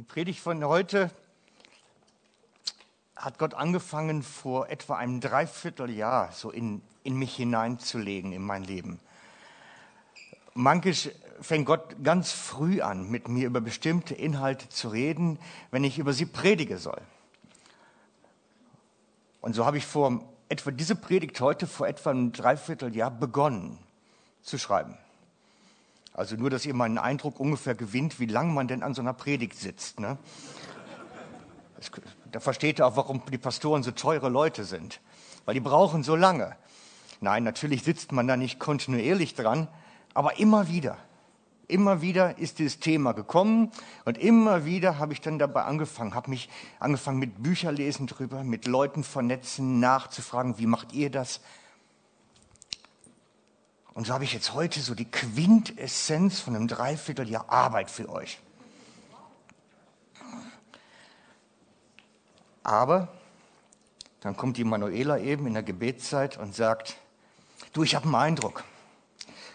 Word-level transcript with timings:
Die 0.00 0.06
Predigt 0.06 0.40
von 0.40 0.64
heute 0.64 1.10
hat 3.14 3.36
Gott 3.38 3.52
angefangen, 3.52 4.22
vor 4.22 4.70
etwa 4.70 4.96
einem 4.96 5.20
Dreivierteljahr 5.20 6.32
so 6.32 6.50
in, 6.50 6.80
in 7.02 7.16
mich 7.16 7.36
hineinzulegen, 7.36 8.32
in 8.32 8.40
mein 8.40 8.64
Leben. 8.64 8.98
Manchmal 10.54 10.94
fängt 11.42 11.66
Gott 11.66 12.02
ganz 12.02 12.32
früh 12.32 12.80
an, 12.80 13.10
mit 13.10 13.28
mir 13.28 13.46
über 13.46 13.60
bestimmte 13.60 14.14
Inhalte 14.14 14.70
zu 14.70 14.88
reden, 14.88 15.38
wenn 15.70 15.84
ich 15.84 15.98
über 15.98 16.14
sie 16.14 16.24
predige 16.24 16.78
soll. 16.78 17.02
Und 19.42 19.52
so 19.52 19.66
habe 19.66 19.76
ich 19.76 19.84
vor 19.84 20.24
etwa 20.48 20.70
diese 20.70 20.96
Predigt 20.96 21.42
heute 21.42 21.66
vor 21.66 21.86
etwa 21.86 22.08
einem 22.08 22.32
Dreivierteljahr 22.32 23.10
begonnen 23.10 23.78
zu 24.40 24.56
schreiben. 24.56 24.96
Also 26.12 26.36
nur, 26.36 26.50
dass 26.50 26.66
ihr 26.66 26.74
mal 26.74 26.84
einen 26.84 26.98
Eindruck 26.98 27.38
ungefähr 27.40 27.74
gewinnt, 27.74 28.20
wie 28.20 28.26
lange 28.26 28.52
man 28.52 28.68
denn 28.68 28.82
an 28.82 28.94
so 28.94 29.00
einer 29.00 29.12
Predigt 29.12 29.56
sitzt. 29.56 30.00
Ne? 30.00 30.18
Das, 31.76 31.90
da 32.30 32.40
versteht 32.40 32.78
ihr 32.78 32.86
auch, 32.86 32.96
warum 32.96 33.22
die 33.30 33.38
Pastoren 33.38 33.82
so 33.82 33.90
teure 33.90 34.28
Leute 34.28 34.64
sind, 34.64 35.00
weil 35.44 35.54
die 35.54 35.60
brauchen 35.60 36.02
so 36.02 36.16
lange. 36.16 36.56
Nein, 37.20 37.44
natürlich 37.44 37.84
sitzt 37.84 38.12
man 38.12 38.26
da 38.26 38.36
nicht 38.36 38.58
kontinuierlich 38.58 39.34
dran, 39.34 39.68
aber 40.14 40.38
immer 40.38 40.68
wieder, 40.68 40.96
immer 41.68 42.02
wieder 42.02 42.38
ist 42.38 42.58
dieses 42.58 42.80
Thema 42.80 43.12
gekommen 43.12 43.70
und 44.04 44.18
immer 44.18 44.64
wieder 44.64 44.98
habe 44.98 45.12
ich 45.12 45.20
dann 45.20 45.38
dabei 45.38 45.64
angefangen, 45.64 46.14
habe 46.14 46.30
mich 46.30 46.48
angefangen 46.78 47.18
mit 47.18 47.42
Bücherlesen 47.42 48.06
drüber, 48.06 48.42
mit 48.42 48.66
Leuten 48.66 49.04
vernetzen, 49.04 49.80
nachzufragen, 49.80 50.58
wie 50.58 50.66
macht 50.66 50.92
ihr 50.92 51.10
das, 51.10 51.40
und 53.94 54.06
so 54.06 54.14
habe 54.14 54.24
ich 54.24 54.32
jetzt 54.32 54.54
heute 54.54 54.80
so 54.80 54.94
die 54.94 55.10
Quintessenz 55.10 56.40
von 56.40 56.54
einem 56.54 56.68
Dreivierteljahr 56.68 57.50
Arbeit 57.50 57.90
für 57.90 58.08
euch. 58.08 58.38
Aber 62.62 63.08
dann 64.20 64.36
kommt 64.36 64.56
die 64.56 64.64
Manuela 64.64 65.18
eben 65.18 65.46
in 65.46 65.54
der 65.54 65.62
Gebetszeit 65.62 66.36
und 66.38 66.54
sagt, 66.54 66.96
du, 67.72 67.82
ich 67.82 67.94
habe 67.94 68.04
einen 68.06 68.14
Eindruck. 68.14 68.64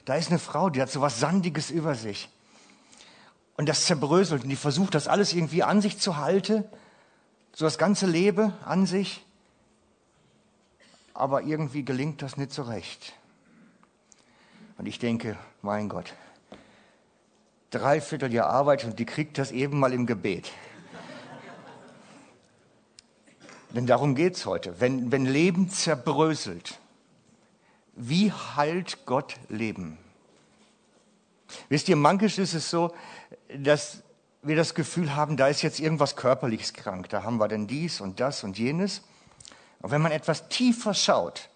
Da 0.05 0.15
ist 0.15 0.29
eine 0.29 0.39
Frau, 0.39 0.69
die 0.69 0.81
hat 0.81 0.89
so 0.89 1.01
was 1.01 1.19
Sandiges 1.19 1.69
über 1.69 1.95
sich. 1.95 2.29
Und 3.57 3.69
das 3.69 3.85
zerbröselt 3.85 4.43
und 4.43 4.49
die 4.49 4.55
versucht, 4.55 4.95
das 4.95 5.07
alles 5.07 5.33
irgendwie 5.33 5.63
an 5.63 5.81
sich 5.81 5.97
zu 5.97 6.17
halten, 6.17 6.65
so 7.53 7.63
das 7.63 7.77
ganze 7.77 8.05
Leben 8.05 8.53
an 8.65 8.85
sich. 8.85 9.25
Aber 11.13 11.43
irgendwie 11.43 11.85
gelingt 11.85 12.21
das 12.21 12.35
nicht 12.35 12.51
so 12.51 12.63
recht. 12.63 13.13
Und 14.77 14.85
ich 14.87 14.99
denke, 14.99 15.37
mein 15.61 15.89
Gott, 15.89 16.13
dreiviertel 17.71 18.33
Jahr 18.33 18.49
Arbeit 18.49 18.83
und 18.85 18.99
die 18.99 19.05
kriegt 19.05 19.37
das 19.37 19.51
eben 19.51 19.79
mal 19.79 19.93
im 19.93 20.05
Gebet. 20.05 20.51
Denn 23.71 23.87
darum 23.87 24.15
geht 24.15 24.35
es 24.35 24.45
heute. 24.45 24.79
Wenn, 24.79 25.11
wenn 25.11 25.25
Leben 25.25 25.69
zerbröselt, 25.69 26.79
wie 27.95 28.31
heilt 28.31 29.05
Gott 29.05 29.35
Leben? 29.49 29.97
Wisst 31.69 31.89
ihr, 31.89 31.95
mankisch 31.95 32.37
ist 32.37 32.53
es 32.53 32.69
so, 32.69 32.93
dass 33.57 34.01
wir 34.41 34.55
das 34.55 34.75
Gefühl 34.75 35.15
haben, 35.15 35.37
da 35.37 35.47
ist 35.47 35.61
jetzt 35.61 35.79
irgendwas 35.79 36.15
Körperliches 36.15 36.73
krank. 36.73 37.09
Da 37.09 37.23
haben 37.23 37.37
wir 37.37 37.47
denn 37.47 37.67
dies 37.67 37.99
und 37.99 38.19
das 38.19 38.43
und 38.43 38.57
jenes. 38.57 39.01
Und 39.81 39.91
wenn 39.91 40.01
man 40.01 40.11
etwas 40.11 40.47
tiefer 40.47 40.93
schaut, 40.93 41.49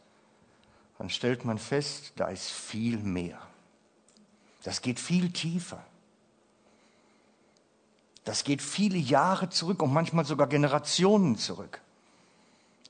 dann 1.00 1.10
stellt 1.10 1.46
man 1.46 1.58
fest, 1.58 2.12
da 2.18 2.28
ist 2.28 2.52
viel 2.52 2.98
mehr. 2.98 3.40
Das 4.64 4.82
geht 4.82 5.00
viel 5.00 5.32
tiefer. 5.32 5.84
Das 8.26 8.44
geht 8.44 8.62
viele 8.62 8.98
Jahre 8.98 9.50
zurück 9.50 9.82
und 9.82 9.94
manchmal 9.94 10.26
sogar 10.26 10.48
Generationen 10.48 11.38
zurück. 11.38 11.80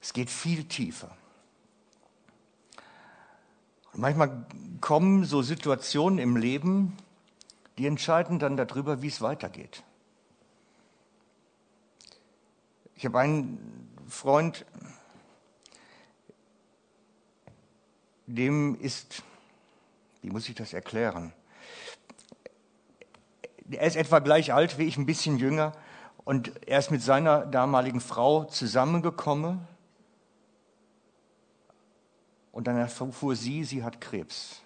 Es 0.02 0.12
geht 0.12 0.32
viel 0.32 0.66
tiefer. 0.66 1.16
Und 3.94 4.02
manchmal 4.02 4.44
kommen 4.82 5.23
so 5.23 5.44
Situationen 5.44 6.17
im 6.17 6.36
Leben, 6.36 6.98
die 7.78 7.86
entscheiden 7.86 8.39
dann 8.39 8.58
darüber, 8.58 9.04
wie 9.04 9.08
es 9.08 9.22
weitergeht. 9.22 9.83
Ich 12.95 13.06
habe 13.06 13.20
einen 13.20 13.88
Freund, 14.08 14.66
dem 18.30 18.80
ist, 18.80 19.23
wie 20.22 20.30
muss 20.30 20.48
ich 20.48 20.56
das 20.56 20.73
erklären? 20.73 21.34
Er 23.72 23.88
ist 23.88 23.95
etwa 23.95 24.20
gleich 24.20 24.54
alt 24.54 24.78
wie 24.78 24.84
ich, 24.84 24.98
ein 24.98 25.06
bisschen 25.06 25.38
jünger. 25.38 25.73
Und 26.23 26.52
er 26.68 26.80
ist 26.80 26.92
mit 26.92 27.02
seiner 27.02 27.45
damaligen 27.45 28.02
Frau 28.02 28.45
zusammengekommen. 28.45 29.68
Und 32.52 32.68
dann 32.68 32.78
erfuhr 32.78 33.36
sie, 33.36 33.64
sie 33.64 33.84
hat 33.84 34.02
Krebs, 34.02 34.62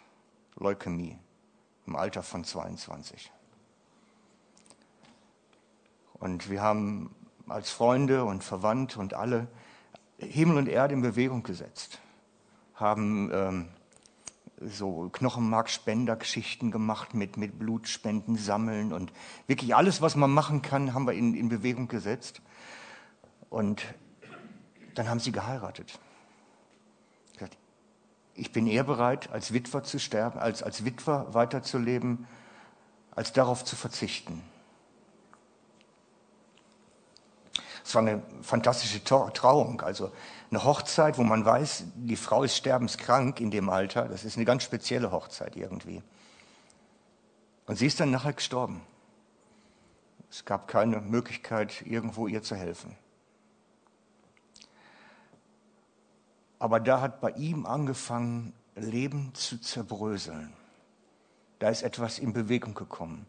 Leukämie, 0.56 1.18
im 1.85 1.96
Alter 1.96 2.23
von 2.23 2.44
22. 2.44 3.31
Und 6.13 6.50
wir 6.50 6.62
haben 6.62 7.13
als 7.47 7.69
Freunde 7.69 8.23
und 8.23 8.44
Verwandte 8.44 9.00
und 9.00 9.13
alle 9.13 9.47
Himmel 10.18 10.57
und 10.57 10.68
Erde 10.68 10.94
in 10.94 11.02
Bewegung 11.02 11.44
gesetzt 11.44 12.00
haben 12.83 13.31
ähm, 13.33 13.69
so 14.59 15.09
Knochenmarkspendergeschichten 15.11 16.69
gemacht 16.69 17.13
mit, 17.13 17.38
mit 17.38 17.57
Blutspenden 17.57 18.38
sammeln 18.38 18.94
und 18.94 19.11
wirklich 19.47 19.75
alles, 19.75 20.01
was 20.01 20.16
man 20.16 20.31
machen 20.31 20.61
kann, 20.61 20.93
haben 20.93 21.07
wir 21.07 21.13
in, 21.13 21.33
in 21.33 21.49
Bewegung 21.49 21.88
gesetzt. 21.88 22.41
Und 23.49 23.83
dann 24.95 25.09
haben 25.09 25.19
sie 25.19 25.31
geheiratet. 25.31 25.99
Ich 28.35 28.51
bin 28.51 28.66
eher 28.66 28.83
bereit, 28.83 29.29
als 29.31 29.53
Witwer 29.53 29.83
zu 29.83 29.99
sterben, 29.99 30.39
als 30.39 30.63
als 30.63 30.85
Witwer 30.85 31.33
weiterzuleben, 31.35 32.27
als 33.11 33.31
darauf 33.31 33.63
zu 33.63 33.75
verzichten. 33.75 34.41
Es 37.85 37.93
war 37.93 38.01
eine 38.01 38.23
fantastische 38.41 39.03
Trauung. 39.03 39.81
Also 39.81 40.11
eine 40.53 40.66
Hochzeit, 40.66 41.18
wo 41.18 41.24
man 41.24 41.44
weiß, 41.44 41.86
die 41.96 42.16
Frau 42.16 42.44
ist 42.44 42.56
sterbenskrank 42.56 43.40
in 43.40 43.50
dem 43.50 43.69
Alter. 43.69 44.08
Das 44.08 44.24
ist 44.24 44.36
eine 44.36 44.46
ganz 44.46 44.64
spezielle 44.64 45.12
Hochzeit 45.12 45.56
irgendwie. 45.56 46.03
Und 47.66 47.78
sie 47.78 47.88
ist 47.88 48.00
dann 48.00 48.12
nachher 48.12 48.34
gestorben. 48.34 48.81
Es 50.30 50.46
gab 50.46 50.68
keine 50.68 51.02
Möglichkeit, 51.02 51.81
irgendwo 51.81 52.28
ihr 52.28 52.44
zu 52.44 52.56
helfen. 52.56 52.96
Aber 56.59 56.80
da 56.80 57.02
hat 57.02 57.20
bei 57.20 57.31
ihm 57.31 57.66
angefangen, 57.66 58.53
Leben 58.75 59.34
zu 59.34 59.59
zerbröseln. 59.59 60.53
Da 61.58 61.70
ist 61.70 61.81
etwas 61.81 62.20
in 62.20 62.31
Bewegung 62.31 62.75
gekommen. 62.75 63.25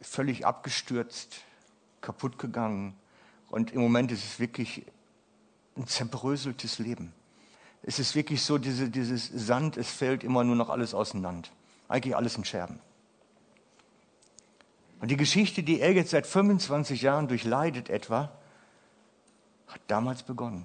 Völlig 0.00 0.44
abgestürzt, 0.44 1.42
kaputt 2.00 2.40
gegangen, 2.40 2.96
und 3.52 3.70
im 3.72 3.82
Moment 3.82 4.10
ist 4.10 4.24
es 4.24 4.40
wirklich 4.40 4.82
ein 5.76 5.86
zerbröseltes 5.86 6.78
Leben. 6.78 7.12
Es 7.82 7.98
ist 7.98 8.14
wirklich 8.14 8.42
so, 8.42 8.56
diese, 8.56 8.88
dieses 8.88 9.28
Sand, 9.28 9.76
es 9.76 9.90
fällt 9.90 10.24
immer 10.24 10.42
nur 10.42 10.56
noch 10.56 10.70
alles 10.70 10.94
auseinander. 10.94 11.50
Eigentlich 11.86 12.16
alles 12.16 12.34
in 12.38 12.46
Scherben. 12.46 12.80
Und 15.00 15.10
die 15.10 15.18
Geschichte, 15.18 15.62
die 15.62 15.80
er 15.80 15.92
jetzt 15.92 16.12
seit 16.12 16.26
25 16.26 17.02
Jahren 17.02 17.28
durchleidet 17.28 17.90
etwa, 17.90 18.32
hat 19.66 19.82
damals 19.86 20.22
begonnen. 20.22 20.64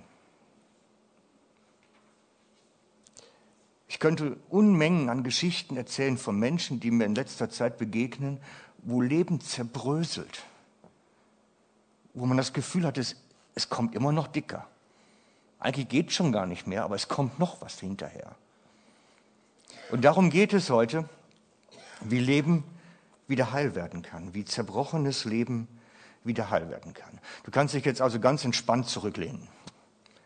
Ich 3.90 4.00
könnte 4.00 4.38
Unmengen 4.48 5.09
an 5.09 5.24
Geschichten 5.24 5.75
erzählen 5.75 6.18
von 6.18 6.40
Menschen, 6.40 6.80
die 6.80 6.92
mir 6.92 7.04
in 7.04 7.16
letzter 7.16 7.50
Zeit 7.50 7.78
begegnen, 7.78 8.40
wo 8.78 9.02
Leben 9.02 9.42
zerbröselt 9.42 10.45
wo 12.18 12.25
man 12.25 12.38
das 12.38 12.52
Gefühl 12.52 12.86
hat, 12.86 12.98
es, 12.98 13.16
es 13.54 13.69
kommt 13.69 13.94
immer 13.94 14.12
noch 14.12 14.28
dicker. 14.28 14.68
Eigentlich 15.60 15.88
geht 15.88 16.10
es 16.10 16.16
schon 16.16 16.31
gar 16.31 16.48
nicht 16.48 16.66
mehr, 16.66 16.84
aber 16.84 16.96
es 16.96 17.08
kommt 17.08 17.40
noch 17.40 17.62
was 17.62 17.80
hinterher. 17.80 18.36
Und 19.92 20.04
darum 20.04 20.30
geht 20.30 20.54
es 20.54 20.69
heute, 20.69 21.08
wie 22.02 22.19
Leben 22.19 22.64
wieder 23.28 23.52
heil 23.52 23.75
werden 23.75 24.02
kann, 24.02 24.34
wie 24.34 24.46
zerbrochenes 24.46 25.25
Leben 25.25 25.68
wieder 26.24 26.50
heil 26.50 26.69
werden 26.69 26.94
kann. 26.94 27.19
Du 27.44 27.52
kannst 27.52 27.74
dich 27.74 27.86
jetzt 27.86 28.02
also 28.02 28.19
ganz 28.19 28.44
entspannt 28.44 28.88
zurücklehnen. 28.88 29.48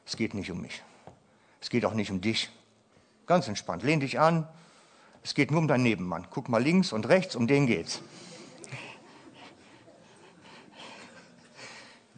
Es 0.06 0.16
geht 0.16 0.34
nicht 0.34 0.50
um 0.50 0.62
mich. 0.62 0.84
Es 1.60 1.70
geht 1.70 1.86
auch 1.86 1.94
nicht 1.94 2.12
um 2.12 2.22
dich. 2.22 2.50
Ganz 3.28 3.48
entspannt. 3.48 3.84
Lehn 3.84 4.00
dich 4.00 4.20
an. 4.20 4.48
Es 5.24 5.34
geht 5.34 5.52
nur 5.52 5.60
um 5.60 5.68
deinen 5.68 5.84
Nebenmann. 5.84 6.28
Guck 6.30 6.50
mal 6.50 6.62
links 6.62 6.94
und 6.94 7.08
rechts, 7.08 7.36
um 7.36 7.48
den 7.48 7.68
geht's. 7.68 8.02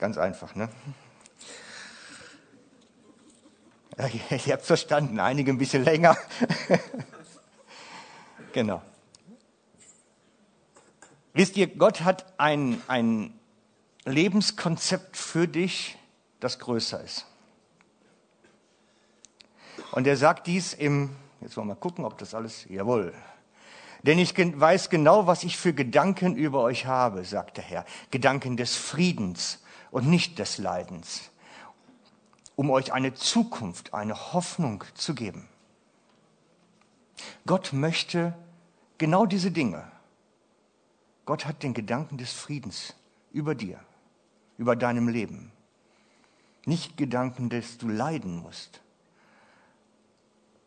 Ganz 0.04 0.18
einfach, 0.18 0.54
ne? 0.56 0.68
Ihr 4.46 4.52
habt 4.52 4.66
verstanden, 4.66 5.18
einige 5.18 5.50
ein 5.50 5.58
bisschen 5.58 5.86
länger. 5.86 6.18
genau. 8.52 8.82
Wisst 11.32 11.56
ihr, 11.56 11.68
Gott 11.68 12.02
hat 12.02 12.38
ein, 12.38 12.82
ein 12.90 13.40
Lebenskonzept 14.04 15.16
für 15.16 15.48
dich, 15.48 15.98
das 16.42 16.60
größer 16.60 17.02
ist. 17.02 17.26
Und 19.94 20.06
er 20.06 20.18
sagt 20.18 20.48
dies 20.48 20.74
im, 20.74 21.16
jetzt 21.40 21.56
wollen 21.56 21.68
wir 21.68 21.76
mal 21.76 21.80
gucken, 21.80 22.04
ob 22.04 22.18
das 22.18 22.34
alles, 22.34 22.66
jawohl. 22.68 23.14
Denn 24.02 24.20
ich 24.20 24.38
weiß 24.38 24.90
genau, 24.90 25.28
was 25.28 25.46
ich 25.46 25.56
für 25.56 25.72
Gedanken 25.72 26.36
über 26.36 26.62
euch 26.62 26.88
habe, 26.88 27.24
sagt 27.24 27.56
der 27.56 27.64
Herr. 27.64 27.86
Gedanken 28.12 28.58
des 28.58 28.76
Friedens 28.76 29.63
und 29.94 30.08
nicht 30.08 30.40
des 30.40 30.58
Leidens, 30.58 31.30
um 32.56 32.72
euch 32.72 32.94
eine 32.94 33.14
Zukunft, 33.14 33.94
eine 33.94 34.34
Hoffnung 34.34 34.84
zu 34.96 35.14
geben. 35.14 35.48
Gott 37.46 37.74
möchte 37.74 38.34
genau 38.98 39.28
diese 39.28 39.52
Dinge. 39.52 39.90
Gott 41.26 41.46
hat 41.46 41.62
den 41.62 41.76
Gedanken 41.76 42.18
des 42.18 42.34
Friedens 42.34 42.96
über 43.32 43.54
dir, 43.54 43.80
über 44.58 44.76
deinem 44.76 45.08
Leben. 45.08 45.52
Nicht 46.66 46.98
Gedanken, 46.98 47.50
dass 47.50 47.78
du 47.78 47.88
leiden 47.88 48.42
musst. 48.42 48.82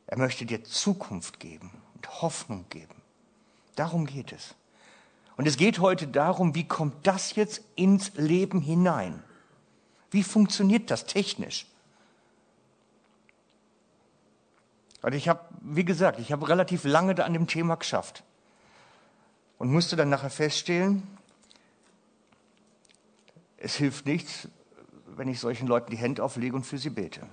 Er 0.07 0.19
möchte 0.19 0.47
dir 0.47 0.63
Zukunft 0.63 1.41
geben 1.41 1.73
und 1.95 2.23
Hoffnung 2.23 2.65
geben. 2.71 3.03
Darum 3.75 4.07
geht 4.07 4.31
es. 4.31 4.55
Und 5.37 5.47
es 5.47 5.57
geht 5.57 5.81
heute 5.81 6.09
darum, 6.09 6.55
wie 6.55 6.67
kommt 6.67 7.07
das 7.07 7.35
jetzt 7.35 7.63
ins 7.75 8.15
Leben 8.15 8.61
hinein? 8.61 9.23
Wie 10.11 10.23
funktioniert 10.23 10.91
das 10.91 11.05
technisch? 11.05 11.67
Also 15.03 15.17
ich 15.17 15.29
habe, 15.29 15.41
wie 15.61 15.85
gesagt, 15.85 16.19
ich 16.19 16.33
habe 16.33 16.49
relativ 16.49 16.85
lange 16.85 17.23
an 17.23 17.33
dem 17.33 17.47
Thema 17.47 17.77
geschafft 17.77 18.25
und 19.59 19.71
musste 19.71 19.95
dann 19.95 20.09
nachher 20.09 20.31
feststellen, 20.31 21.03
es 23.59 23.77
hilft 23.77 24.07
nichts, 24.07 24.49
wenn 25.07 25.29
ich 25.29 25.41
solchen 25.41 25.67
Leuten 25.67 25.91
die 25.91 25.97
Hände 25.97 26.23
auflege 26.23 26.57
und 26.57 26.65
für 26.65 26.79
sie 26.79 26.91
bete. 26.91 27.27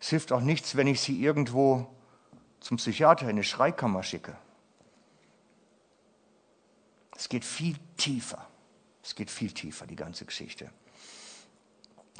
Es 0.00 0.08
hilft 0.10 0.32
auch 0.32 0.40
nichts, 0.40 0.76
wenn 0.76 0.86
ich 0.86 1.00
sie 1.00 1.22
irgendwo 1.22 1.86
zum 2.60 2.76
Psychiater 2.76 3.24
in 3.24 3.30
eine 3.30 3.44
Schreikammer 3.44 4.02
schicke. 4.02 4.36
Es 7.16 7.28
geht 7.28 7.44
viel 7.44 7.76
tiefer. 7.96 8.46
Es 9.02 9.14
geht 9.14 9.30
viel 9.30 9.52
tiefer, 9.52 9.86
die 9.86 9.96
ganze 9.96 10.24
Geschichte. 10.24 10.70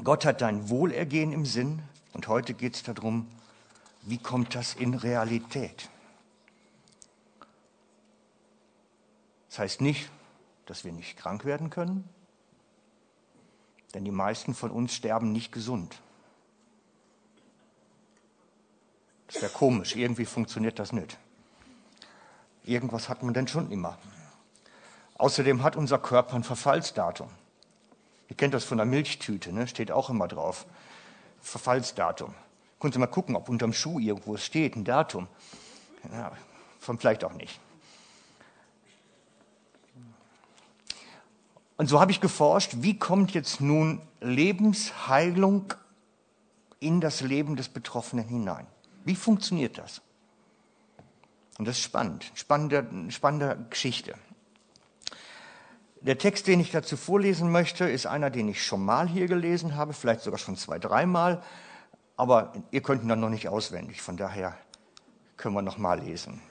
Gott 0.03 0.25
hat 0.25 0.41
dein 0.41 0.69
Wohlergehen 0.69 1.33
im 1.33 1.47
Sinn 1.47 1.83
und 2.13 2.29
heute 2.29 2.55
geht 2.55 2.75
es 2.75 2.83
darum, 2.83 3.31
wie 4.03 4.19
kommt 4.19 4.55
das 4.55 4.75
in 4.75 4.95
Realität? 4.95 5.89
Das 9.49 9.61
heißt 9.61 9.81
nicht, 9.81 10.11
dass 10.67 10.85
wir 10.85 10.93
nicht 10.93 11.17
krank 11.17 11.45
werden 11.45 11.71
können, 11.71 12.09
denn 13.95 14.05
die 14.05 14.11
meisten 14.11 14.55
von 14.55 14.71
uns 14.71 14.95
sterben 14.95 15.33
nicht 15.33 15.53
gesund. 15.53 16.01
Das 19.29 19.41
wäre 19.41 19.53
komisch, 19.53 19.97
irgendwie 19.97 20.27
funktioniert 20.27 20.79
das 20.79 20.93
nicht. 20.93 21.19
Irgendwas 22.65 23.09
hat 23.09 23.23
man 23.23 23.33
denn 23.33 23.47
schon 23.47 23.71
immer. 23.71 23.97
Außerdem 25.25 25.63
hat 25.63 25.75
unser 25.75 25.99
Körper 25.99 26.37
ein 26.37 26.45
Verfallsdatum. 26.45 27.31
Ihr 28.29 28.37
kennt 28.37 28.53
das 28.53 28.63
von 28.63 28.77
der 28.77 28.85
Milchtüte, 28.85 29.55
ne? 29.55 29.67
steht 29.67 29.91
auch 29.91 30.11
immer 30.11 30.29
drauf. 30.29 30.67
Verfallsdatum. 31.41 32.35
Könnt 32.79 32.95
ihr 32.95 32.99
mal 32.99 33.07
gucken, 33.07 33.35
ob 33.35 33.49
unterm 33.49 33.73
Schuh 33.73 33.99
irgendwo 33.99 34.37
steht, 34.37 34.77
ein 34.77 34.85
Datum. 34.85 35.27
Ja, 36.13 36.31
vielleicht 36.79 37.25
auch 37.25 37.33
nicht. 37.33 37.59
Und 41.79 41.87
so 41.87 42.01
habe 42.03 42.11
ich 42.11 42.21
geforscht, 42.21 42.73
wie 42.81 42.99
kommt 42.99 43.33
jetzt 43.33 43.63
nun 43.63 44.03
Lebensheilung 44.21 45.73
in 46.81 47.01
das 47.01 47.23
Leben 47.23 47.57
des 47.57 47.71
Betroffenen 47.71 48.29
hinein? 48.29 48.67
Wie 49.07 49.17
funktioniert 49.17 49.79
das? 49.79 50.03
Und 51.57 51.67
das 51.67 51.79
ist 51.79 51.83
spannend, 51.83 52.31
spannende, 52.35 53.11
spannende 53.11 53.65
Geschichte. 53.71 54.17
Der 56.05 56.19
Text, 56.19 56.47
den 56.49 56.61
ich 56.61 56.71
dazu 56.71 56.99
vorlesen 56.99 57.51
möchte, 57.51 57.89
ist 57.89 58.05
einer, 58.05 58.29
den 58.29 58.47
ich 58.49 58.63
schon 58.63 58.85
mal 58.85 59.09
hier 59.09 59.27
gelesen 59.27 59.75
habe, 59.75 59.95
vielleicht 59.95 60.21
sogar 60.21 60.39
schon 60.39 60.55
zwei, 60.55 60.79
dreimal, 60.79 61.43
aber 62.19 62.53
ihr 62.71 62.83
könnt 62.83 63.03
ihn 63.03 63.09
dann 63.09 63.21
noch 63.21 63.31
nicht 63.31 63.49
auswendig, 63.49 64.03
von 64.03 64.19
daher 64.19 64.55
können 65.39 65.55
wir 65.55 65.63
noch 65.63 65.79
mal 65.79 65.99
lesen. 65.99 66.43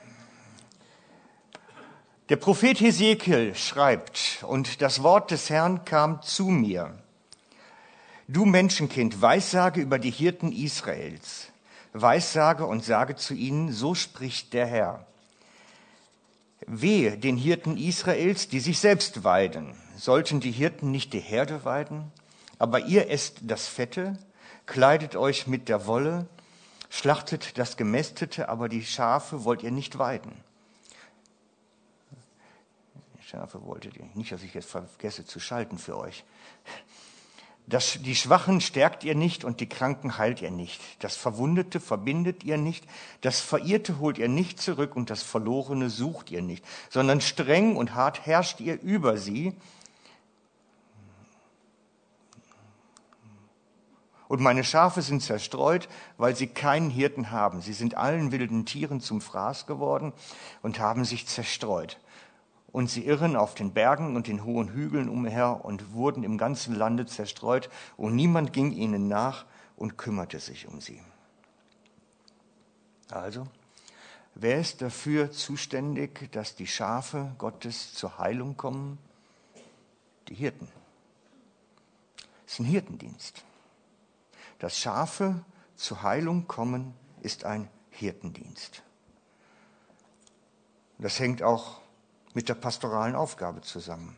Der 2.30 2.38
Prophet 2.38 2.80
Hesekiel 2.80 3.54
schreibt, 3.54 4.44
und 4.48 4.82
das 4.82 5.04
Wort 5.04 5.30
des 5.30 5.52
Herrn 5.52 5.86
kam 5.86 6.24
zu 6.24 6.48
mir. 6.48 6.98
Du 8.28 8.46
Menschenkind, 8.46 9.22
Weissage 9.22 9.82
über 9.82 10.00
die 10.00 10.10
Hirten 10.10 10.52
Israels. 10.52 11.52
Weissage 11.94 12.66
und 12.66 12.84
sage 12.84 13.16
zu 13.18 13.36
ihnen, 13.36 13.72
so 13.72 13.94
spricht 13.94 14.54
der 14.54 14.66
Herr. 14.66 15.06
Wehe 16.68 17.18
den 17.18 17.38
Hirten 17.38 17.78
Israels, 17.78 18.48
die 18.48 18.60
sich 18.60 18.80
selbst 18.80 19.24
weiden. 19.24 19.76
Sollten 19.96 20.40
die 20.40 20.52
Hirten 20.52 20.92
nicht 20.92 21.14
die 21.14 21.20
Herde 21.20 21.66
weiden? 21.66 22.12
Aber 22.60 22.82
ihr 22.82 23.10
esst 23.10 23.40
das 23.42 23.68
Fette, 23.68 24.18
kleidet 24.66 25.16
euch 25.16 25.48
mit 25.48 25.70
der 25.70 25.86
Wolle, 25.88 26.28
schlachtet 26.90 27.58
das 27.58 27.78
Gemästete, 27.78 28.50
aber 28.50 28.70
die 28.70 28.84
Schafe 28.84 29.44
wollt 29.44 29.64
ihr 29.64 29.72
nicht 29.72 29.98
weiden. 29.98 30.32
Schafe 33.34 33.64
wolltet 33.66 33.98
ihr 33.98 34.06
nicht, 34.14 34.32
dass 34.32 34.44
ich 34.44 34.54
jetzt 34.54 34.70
vergesse 34.70 35.26
zu 35.26 35.40
schalten 35.40 35.80
für 35.80 35.98
euch. 35.98 36.24
Das, 37.66 38.00
die 38.02 38.16
Schwachen 38.16 38.60
stärkt 38.60 39.06
ihr 39.06 39.16
nicht 39.16 39.46
und 39.46 39.62
die 39.62 39.70
Kranken 39.70 40.18
heilt 40.18 40.42
ihr 40.42 40.52
nicht. 40.52 40.82
Das 41.00 41.16
Verwundete 41.16 41.80
verbindet 41.80 42.44
ihr 42.44 42.58
nicht. 42.58 42.86
Das 43.22 43.40
Verirrte 43.40 44.00
holt 44.00 44.18
ihr 44.18 44.28
nicht 44.28 44.62
zurück 44.62 44.98
und 44.98 45.10
das 45.10 45.24
Verlorene 45.24 45.90
sucht 45.90 46.30
ihr 46.30 46.42
nicht, 46.42 46.66
sondern 46.90 47.22
streng 47.22 47.78
und 47.78 47.96
hart 47.96 48.26
herrscht 48.26 48.60
ihr 48.60 48.82
über 48.82 49.18
sie. 49.18 49.56
Und 54.28 54.42
meine 54.42 54.64
Schafe 54.64 55.02
sind 55.02 55.22
zerstreut, 55.22 55.88
weil 56.18 56.36
sie 56.36 56.48
keinen 56.48 56.90
Hirten 56.90 57.32
haben. 57.32 57.62
Sie 57.62 57.74
sind 57.74 57.96
allen 57.96 58.32
wilden 58.32 58.66
Tieren 58.66 59.00
zum 59.00 59.22
Fraß 59.22 59.68
geworden 59.68 60.12
und 60.64 60.80
haben 60.80 61.06
sich 61.06 61.28
zerstreut 61.28 61.98
und 62.74 62.90
sie 62.90 63.06
irren 63.06 63.38
auf 63.38 63.54
den 63.54 63.72
Bergen 63.72 64.18
und 64.18 64.28
den 64.28 64.44
hohen 64.44 64.74
Hügeln 64.74 65.08
umher 65.08 65.64
und 65.64 65.94
wurden 65.94 66.24
im 66.24 66.38
ganzen 66.38 66.76
Lande 66.76 67.06
zerstreut, 67.06 67.70
und 67.96 68.16
niemand 68.16 68.52
ging 68.52 68.72
ihnen 68.72 69.08
nach 69.08 69.46
und 69.78 69.98
kümmerte 69.98 70.40
sich 70.40 70.68
um 70.68 70.82
sie. 70.82 71.00
Also, 73.12 73.46
wer 74.34 74.60
ist 74.60 74.82
dafür 74.82 75.32
zuständig, 75.32 76.32
dass 76.32 76.56
die 76.56 76.66
Schafe 76.66 77.36
Gottes 77.38 77.94
zur 77.94 78.18
Heilung 78.18 78.58
kommen? 78.58 78.98
Die 80.28 80.36
Hirten. 80.36 80.68
Es 82.48 82.54
ist 82.54 82.60
ein 82.62 82.66
Hirtendienst. 82.66 83.44
Dass 84.58 84.80
Schafe 84.80 85.46
zur 85.76 86.02
Heilung 86.02 86.48
kommen, 86.48 86.96
ist 87.22 87.46
ein 87.46 87.70
Hirtendienst. 87.92 88.82
Das 90.98 91.20
hängt 91.20 91.44
auch 91.44 91.83
mit 92.34 92.50
der 92.50 92.56
pastoralen 92.56 93.16
Aufgabe 93.16 93.62
zusammen. 93.62 94.16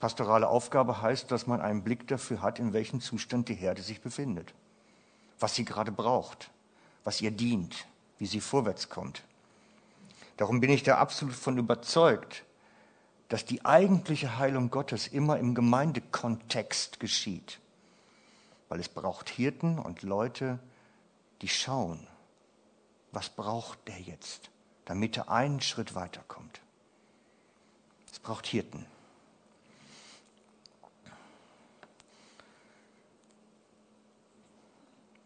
Pastorale 0.00 0.48
Aufgabe 0.48 1.00
heißt, 1.00 1.30
dass 1.30 1.46
man 1.46 1.60
einen 1.60 1.82
Blick 1.82 2.06
dafür 2.08 2.42
hat, 2.42 2.58
in 2.58 2.72
welchem 2.72 3.00
Zustand 3.00 3.48
die 3.48 3.54
Herde 3.54 3.82
sich 3.82 4.00
befindet, 4.00 4.52
was 5.40 5.54
sie 5.54 5.64
gerade 5.64 5.92
braucht, 5.92 6.50
was 7.04 7.20
ihr 7.20 7.30
dient, 7.30 7.86
wie 8.18 8.26
sie 8.26 8.40
vorwärts 8.40 8.88
kommt. 8.88 9.22
Darum 10.36 10.60
bin 10.60 10.70
ich 10.70 10.82
da 10.82 10.98
absolut 10.98 11.34
von 11.34 11.56
überzeugt, 11.58 12.44
dass 13.28 13.44
die 13.44 13.64
eigentliche 13.64 14.38
Heilung 14.38 14.70
Gottes 14.70 15.06
immer 15.06 15.38
im 15.38 15.54
Gemeindekontext 15.54 17.00
geschieht, 17.00 17.60
weil 18.68 18.80
es 18.80 18.88
braucht 18.88 19.28
Hirten 19.30 19.78
und 19.78 20.02
Leute, 20.02 20.58
die 21.40 21.48
schauen, 21.48 22.06
was 23.12 23.30
braucht 23.30 23.78
der 23.88 24.00
jetzt? 24.00 24.50
Damit 24.84 25.16
er 25.16 25.30
einen 25.30 25.60
Schritt 25.60 25.94
weiterkommt. 25.94 26.60
Es 28.10 28.18
braucht 28.18 28.46
Hirten. 28.46 28.86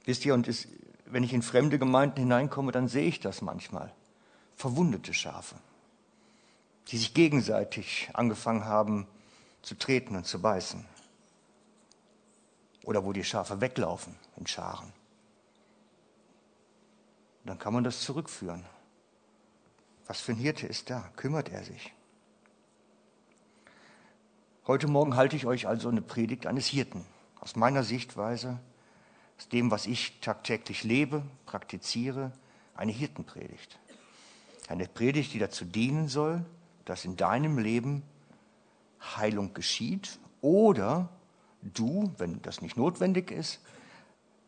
Wisst 0.04 0.24
ihr, 0.24 0.32
und 0.32 0.48
es, 0.48 0.68
wenn 1.04 1.22
ich 1.22 1.34
in 1.34 1.42
fremde 1.42 1.78
Gemeinden 1.78 2.20
hineinkomme, 2.20 2.72
dann 2.72 2.88
sehe 2.88 3.06
ich 3.06 3.20
das 3.20 3.42
manchmal. 3.42 3.92
Verwundete 4.56 5.12
Schafe, 5.12 5.56
die 6.88 6.96
sich 6.96 7.14
gegenseitig 7.14 8.08
angefangen 8.14 8.64
haben 8.64 9.06
zu 9.62 9.74
treten 9.74 10.16
und 10.16 10.24
zu 10.24 10.40
beißen. 10.40 10.86
Oder 12.84 13.04
wo 13.04 13.12
die 13.12 13.24
Schafe 13.24 13.60
weglaufen 13.60 14.16
in 14.36 14.46
Scharen. 14.46 14.92
Dann 17.44 17.58
kann 17.58 17.74
man 17.74 17.84
das 17.84 18.00
zurückführen 18.00 18.64
Was 20.08 20.22
für 20.22 20.32
ein 20.32 20.38
Hirte 20.38 20.66
ist 20.66 20.88
da? 20.88 21.10
Kümmert 21.16 21.50
er 21.50 21.62
sich? 21.62 21.92
Heute 24.66 24.88
Morgen 24.88 25.16
halte 25.16 25.36
ich 25.36 25.44
euch 25.44 25.68
also 25.68 25.90
eine 25.90 26.00
Predigt 26.00 26.46
eines 26.46 26.66
Hirten. 26.66 27.04
Aus 27.40 27.56
meiner 27.56 27.84
Sichtweise, 27.84 28.58
aus 29.36 29.50
dem, 29.50 29.70
was 29.70 29.86
ich 29.86 30.18
tagtäglich 30.20 30.82
lebe, 30.82 31.22
praktiziere, 31.44 32.32
eine 32.74 32.90
Hirtenpredigt. 32.90 33.78
Eine 34.66 34.88
Predigt, 34.88 35.34
die 35.34 35.38
dazu 35.38 35.66
dienen 35.66 36.08
soll, 36.08 36.42
dass 36.86 37.04
in 37.04 37.16
deinem 37.16 37.58
Leben 37.58 38.02
Heilung 39.00 39.52
geschieht 39.52 40.18
oder 40.40 41.10
du, 41.60 42.14
wenn 42.16 42.40
das 42.40 42.62
nicht 42.62 42.78
notwendig 42.78 43.30
ist, 43.30 43.60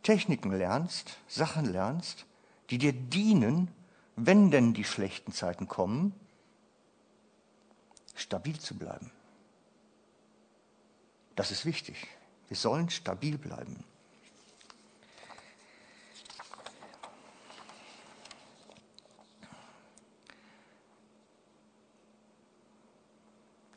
Techniken 0.03 0.53
lernst, 0.53 1.19
Sachen 1.29 1.67
lernst, 1.67 2.25
die 2.71 2.79
dir 2.79 2.95
dienen, 2.95 3.69
wenn 4.17 4.51
denn 4.51 4.75
die 4.75 4.85
schlechten 4.85 5.33
Zeiten 5.33 5.69
kommen, 5.69 6.15
stabil 8.15 8.59
zu 8.59 8.77
bleiben. 8.77 9.11
Das 11.37 11.51
ist 11.51 11.65
wichtig. 11.65 12.07
Wir 12.49 12.57
sollen 12.57 12.91
stabil 12.91 13.39
bleiben. 13.39 13.85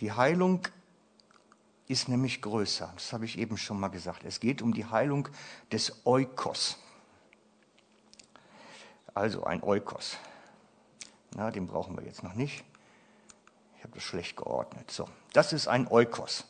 Die 0.01 0.11
Heilung 0.11 0.67
ist 1.87 2.09
nämlich 2.09 2.41
größer. 2.41 2.91
Das 2.95 3.13
habe 3.13 3.23
ich 3.23 3.37
eben 3.37 3.57
schon 3.57 3.79
mal 3.79 3.87
gesagt. 3.87 4.25
Es 4.25 4.41
geht 4.41 4.61
um 4.61 4.73
die 4.73 4.85
Heilung 4.85 5.29
des 5.71 6.05
Eukos. 6.05 6.77
Also 9.13 9.43
ein 9.43 9.63
Eukos. 9.63 10.17
Na, 11.35 11.51
den 11.51 11.67
brauchen 11.67 11.97
wir 11.97 12.03
jetzt 12.05 12.23
noch 12.23 12.33
nicht. 12.33 12.63
Ich 13.77 13.83
habe 13.83 13.93
das 13.95 14.03
schlecht 14.03 14.37
geordnet. 14.37 14.89
So, 14.91 15.07
das 15.33 15.53
ist 15.53 15.67
ein 15.67 15.87
Eukos. 15.89 16.45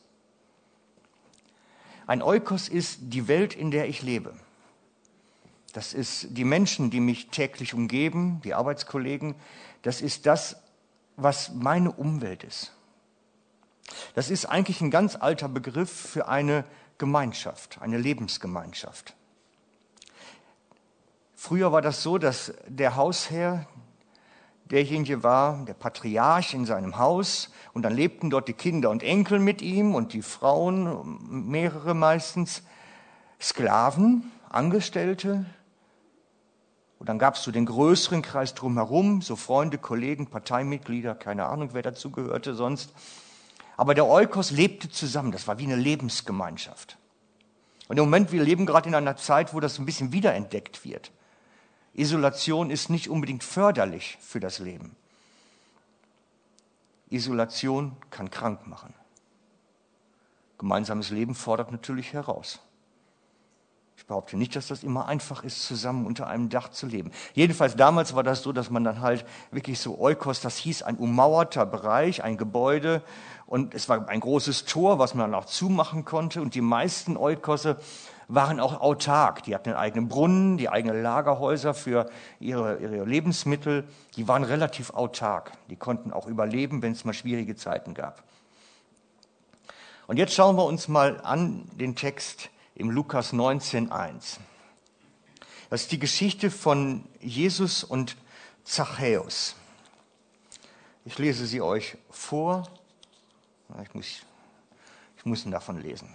Ein 2.06 2.22
Eukos 2.22 2.68
ist 2.68 3.00
die 3.02 3.28
Welt, 3.28 3.56
in 3.56 3.72
der 3.72 3.88
ich 3.88 4.02
lebe. 4.02 4.34
Das 5.74 5.94
ist 5.94 6.28
die 6.30 6.44
Menschen, 6.44 6.92
die 6.92 7.00
mich 7.00 7.30
täglich 7.30 7.74
umgeben, 7.74 8.42
die 8.44 8.54
Arbeitskollegen. 8.54 9.36
Das 9.82 10.02
ist 10.02 10.26
das, 10.26 10.58
was 11.16 11.54
meine 11.54 11.92
Umwelt 11.92 12.44
ist. 12.44 12.74
Das 14.16 14.30
ist 14.30 14.46
eigentlich 14.46 14.82
ein 14.82 14.92
ganz 14.92 15.16
alter 15.16 15.50
Begriff 15.50 15.92
für 15.92 16.28
eine 16.28 16.66
Gemeinschaft, 16.98 17.82
eine 17.82 17.98
Lebensgemeinschaft. 17.98 19.16
Früher 21.46 21.74
war 21.74 21.82
das 21.82 22.02
so, 22.02 22.18
dass 22.18 22.54
der 22.70 22.96
Hausherr 22.96 23.68
derjenige 24.64 25.24
war, 25.24 25.66
der 25.66 25.74
Patriarch 25.74 26.54
in 26.54 26.66
seinem 26.66 26.98
Haus, 26.98 27.50
und 27.74 27.82
dann 27.82 27.94
lebten 27.94 28.30
dort 28.30 28.48
die 28.48 28.54
Kinder 28.54 28.90
und 28.90 29.04
Enkel 29.04 29.40
mit 29.40 29.62
ihm 29.62 29.94
und 29.94 30.14
die 30.14 30.22
Frauen, 30.22 31.20
mehrere 31.50 31.96
meistens, 31.96 32.64
Sklaven, 33.42 34.32
Angestellte. 34.48 35.46
Und 36.98 37.10
dann 37.10 37.20
gab 37.20 37.36
es 37.36 37.44
so 37.44 37.52
den 37.52 37.66
größeren 37.66 38.22
Kreis 38.22 38.54
drumherum, 38.54 39.22
so 39.22 39.36
Freunde, 39.36 39.78
Kollegen, 39.78 40.28
Parteimitglieder, 40.28 41.14
keine 41.14 41.48
Ahnung, 41.48 41.72
wer 41.74 41.82
dazugehörte 41.82 42.54
sonst. 42.54 42.94
Aber 43.76 43.94
der 43.96 44.08
Eukos 44.08 44.52
lebte 44.52 44.88
zusammen, 44.90 45.34
das 45.34 45.46
war 45.46 45.60
wie 45.60 45.66
eine 45.66 45.76
Lebensgemeinschaft. 45.76 46.98
Und 47.90 47.98
im 47.98 48.06
Moment, 48.06 48.32
wir 48.32 48.42
leben 48.42 48.66
gerade 48.66 48.88
in 48.88 48.96
einer 48.96 49.18
Zeit, 49.18 49.54
wo 49.54 49.60
das 49.60 49.78
ein 49.78 49.86
bisschen 49.86 50.14
wiederentdeckt 50.14 50.86
wird. 50.86 51.12
Isolation 51.94 52.70
ist 52.70 52.90
nicht 52.90 53.10
unbedingt 53.10 53.44
förderlich 53.44 54.18
für 54.22 54.40
das 54.40 54.60
Leben. 54.60 54.96
Isolation 57.10 57.96
kann 58.10 58.32
krank 58.32 58.66
machen. 58.66 58.94
Gemeinsames 60.58 61.12
Leben 61.12 61.36
fordert 61.36 61.72
natürlich 61.72 62.14
heraus. 62.14 62.60
Ich 64.04 64.08
behaupte 64.08 64.36
nicht, 64.36 64.56
dass 64.56 64.68
das 64.68 64.84
immer 64.84 65.08
einfach 65.08 65.44
ist, 65.44 65.64
zusammen 65.64 66.06
unter 66.06 66.28
einem 66.28 66.50
Dach 66.50 66.70
zu 66.70 66.88
leben. 66.88 67.12
Jedenfalls 67.36 67.76
damals 67.76 68.16
war 68.16 68.24
das 68.24 68.42
so, 68.42 68.52
dass 68.52 68.70
man 68.70 68.84
dann 68.84 69.02
halt 69.02 69.26
wirklich 69.52 69.80
so 69.80 70.00
Eukos, 70.00 70.42
das 70.42 70.58
hieß 70.58 70.84
ein 70.84 70.98
ummauerter 70.98 71.66
Bereich, 71.66 72.24
ein 72.24 72.38
Gebäude 72.38 73.04
und 73.46 73.74
es 73.74 73.88
war 73.88 74.10
ein 74.10 74.20
großes 74.20 74.66
Tor, 74.66 75.00
was 75.00 75.14
man 75.14 75.32
dann 75.32 75.40
auch 75.40 75.46
zumachen 75.46 76.06
konnte 76.06 76.42
und 76.42 76.56
die 76.56 76.62
meisten 76.62 77.16
Eukosse 77.16 77.78
waren 78.28 78.60
auch 78.60 78.80
autark. 78.82 79.44
Die 79.44 79.56
hatten 79.56 79.70
einen 79.70 79.78
eigenen 79.78 80.08
Brunnen, 80.08 80.58
die 80.58 80.70
eigenen 80.70 81.02
Lagerhäuser 81.02 81.74
für 81.74 82.10
ihre, 82.40 82.78
ihre 82.78 83.06
Lebensmittel. 83.06 83.88
Die 84.16 84.28
waren 84.28 84.44
relativ 84.44 84.92
autark. 84.92 85.52
Die 85.70 85.76
konnten 85.76 86.12
auch 86.12 86.28
überleben, 86.28 86.82
wenn 86.82 86.94
es 86.94 87.06
mal 87.06 87.14
schwierige 87.14 87.56
Zeiten 87.56 87.94
gab. 87.94 88.24
Und 90.08 90.18
jetzt 90.18 90.34
schauen 90.34 90.56
wir 90.58 90.66
uns 90.66 90.88
mal 90.88 91.22
an 91.22 91.70
den 91.76 91.96
Text 91.96 92.50
im 92.76 92.90
Lukas 92.90 93.34
19.1. 93.34 94.38
Das 95.70 95.82
ist 95.82 95.92
die 95.92 96.00
Geschichte 96.00 96.52
von 96.52 97.06
Jesus 97.20 97.84
und 97.84 98.18
Zachäus. 98.64 99.56
Ich 101.06 101.18
lese 101.18 101.46
sie 101.46 101.62
euch 101.62 101.98
vor. 102.10 102.68
Ich 103.82 103.94
muss, 103.94 104.06
ich 105.18 105.26
muss 105.26 105.46
ihn 105.46 105.52
davon 105.52 105.82
lesen. 105.82 106.10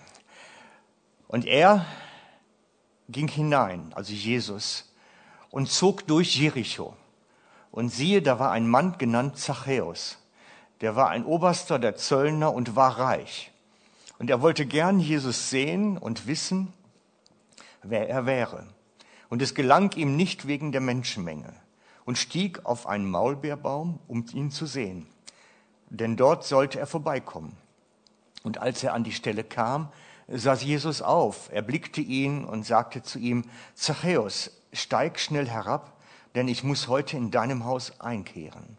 Und 1.29 1.45
er 1.45 1.85
ging 3.09 3.29
hinein, 3.29 3.93
also 3.95 4.13
Jesus, 4.13 4.93
und 5.51 5.71
zog 5.71 6.07
durch 6.07 6.37
Jericho. 6.37 6.97
Und 7.71 7.91
siehe, 7.91 8.23
da 8.23 8.39
war 8.39 8.51
ein 8.51 8.67
Mann 8.67 8.97
genannt 8.99 9.39
Zachäus. 9.39 10.19
Der 10.81 10.97
war 10.97 11.11
ein 11.11 11.25
Oberster 11.25 11.79
der 11.79 11.97
Zöllner 11.97 12.53
und 12.53 12.77
war 12.77 12.99
reich. 12.99 13.53
Und 14.19 14.31
er 14.31 14.43
wollte 14.43 14.67
gern 14.67 14.99
Jesus 14.99 15.51
sehen 15.51 15.99
und 15.99 16.27
wissen, 16.27 16.73
wer 17.83 18.09
er 18.09 18.27
wäre. 18.27 18.67
Und 19.29 19.43
es 19.43 19.55
gelang 19.55 19.93
ihm 19.93 20.17
nicht 20.17 20.47
wegen 20.47 20.73
der 20.73 20.81
Menschenmenge 20.81 21.53
und 22.05 22.17
stieg 22.17 22.65
auf 22.65 22.87
einen 22.87 23.09
Maulbeerbaum, 23.09 24.01
um 24.09 24.25
ihn 24.33 24.51
zu 24.51 24.67
sehen. 24.67 25.07
Denn 25.91 26.17
dort 26.17 26.45
sollte 26.45 26.79
er 26.79 26.87
vorbeikommen. 26.87 27.57
Und 28.43 28.59
als 28.59 28.83
er 28.83 28.95
an 28.95 29.05
die 29.05 29.13
Stelle 29.13 29.45
kam, 29.45 29.93
saß 30.29 30.63
Jesus 30.63 31.03
auf. 31.03 31.49
Er 31.53 31.63
blickte 31.63 32.01
ihn 32.01 32.45
und 32.45 32.67
sagte 32.67 33.03
zu 33.03 33.19
ihm, 33.19 33.45
Zachäus, 33.75 34.51
steig 34.73 35.19
schnell 35.19 35.49
herab, 35.49 35.93
denn 36.35 36.49
ich 36.49 36.63
muss 36.63 36.89
heute 36.89 37.17
in 37.17 37.31
deinem 37.31 37.65
Haus 37.65 38.01
einkehren. 38.01 38.77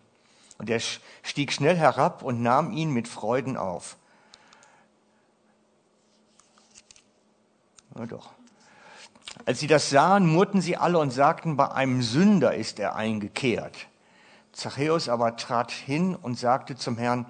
Und 0.58 0.70
er 0.70 0.80
stieg 1.24 1.52
schnell 1.52 1.78
herab 1.78 2.22
und 2.22 2.42
nahm 2.42 2.72
ihn 2.72 2.92
mit 2.92 3.08
Freuden 3.08 3.58
auf. 3.58 3.98
Na 7.96 8.06
doch. 8.06 8.32
Als 9.46 9.60
sie 9.60 9.68
das 9.68 9.90
sahen, 9.90 10.28
murrten 10.28 10.62
sie 10.62 10.78
alle 10.78 11.00
und 11.00 11.12
sagten, 11.12 11.56
bei 11.56 11.72
einem 11.72 12.02
Sünder 12.02 12.56
ist 12.56 12.80
er 12.80 12.96
eingekehrt. 12.96 13.88
Zachäus 14.52 15.08
aber 15.08 15.38
trat 15.38 15.72
hin 15.72 16.16
und 16.16 16.38
sagte 16.38 16.76
zum 16.76 16.98
Herrn, 16.98 17.26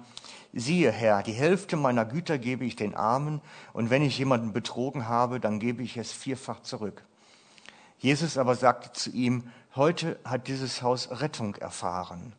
siehe 0.52 0.90
Herr, 0.90 1.22
die 1.22 1.32
Hälfte 1.32 1.76
meiner 1.76 2.04
Güter 2.04 2.38
gebe 2.38 2.64
ich 2.64 2.76
den 2.76 2.94
Armen, 2.94 3.40
und 3.72 3.90
wenn 3.90 4.02
ich 4.02 4.18
jemanden 4.18 4.52
betrogen 4.52 5.08
habe, 5.08 5.40
dann 5.40 5.60
gebe 5.60 5.82
ich 5.82 5.96
es 5.96 6.12
vierfach 6.12 6.62
zurück. 6.62 7.04
Jesus 7.98 8.38
aber 8.38 8.54
sagte 8.54 8.92
zu 8.92 9.10
ihm, 9.10 9.50
heute 9.76 10.18
hat 10.24 10.48
dieses 10.48 10.82
Haus 10.82 11.20
Rettung 11.20 11.54
erfahren, 11.56 12.32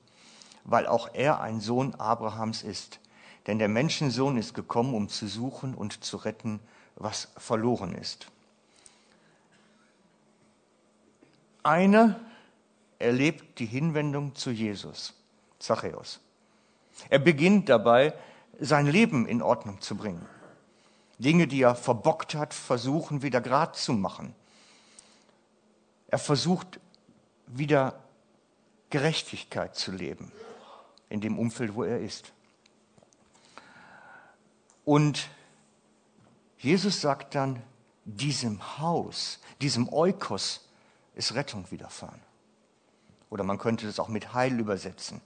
weil 0.64 0.88
auch 0.88 1.10
er 1.14 1.40
ein 1.42 1.62
Sohn 1.62 1.96
Abrahams 1.96 2.64
ist. 2.64 3.00
Denn 3.48 3.60
der 3.60 3.70
Menschensohn 3.70 4.38
ist 4.38 4.54
gekommen, 4.54 4.94
um 4.94 5.10
zu 5.10 5.28
suchen 5.28 5.74
und 5.74 6.04
zu 6.04 6.18
retten, 6.18 6.60
was 6.96 7.30
verloren 7.38 7.94
ist. 7.96 8.28
Einer 11.64 12.20
erlebt 12.98 13.60
die 13.60 13.66
Hinwendung 13.66 14.36
zu 14.36 14.52
Jesus, 14.52 15.14
Zachäus. 15.60 16.20
Er 17.10 17.20
beginnt 17.20 17.70
dabei, 17.70 18.14
sein 18.60 18.88
Leben 18.88 19.26
in 19.28 19.42
Ordnung 19.42 19.82
zu 19.82 19.96
bringen. 19.96 20.26
Dinge, 21.18 21.48
die 21.48 21.62
er 21.62 21.76
verbockt 21.76 22.36
hat, 22.36 22.54
versuchen 22.54 23.22
wieder 23.22 23.42
grad 23.42 23.76
zu 23.76 23.94
machen. 23.94 24.36
Er 26.08 26.18
versucht 26.18 26.80
wieder 27.48 28.00
Gerechtigkeit 28.90 29.76
zu 29.76 29.92
leben 29.92 30.32
in 31.10 31.22
dem 31.22 31.38
Umfeld, 31.38 31.76
wo 31.76 31.84
er 31.84 32.00
ist. 32.00 32.34
Und 34.84 35.30
Jesus 36.58 37.02
sagt 37.02 37.36
dann, 37.36 37.62
diesem 38.06 38.80
Haus, 38.80 39.40
diesem 39.62 39.92
Eukos 39.94 40.68
ist 41.16 41.36
Rettung 41.36 41.70
widerfahren. 41.72 42.22
Oder 43.30 43.44
man 43.44 43.58
könnte 43.58 43.86
das 43.86 44.00
auch 44.00 44.08
mit 44.08 44.34
Heil 44.34 44.60
übersetzen 44.60 45.22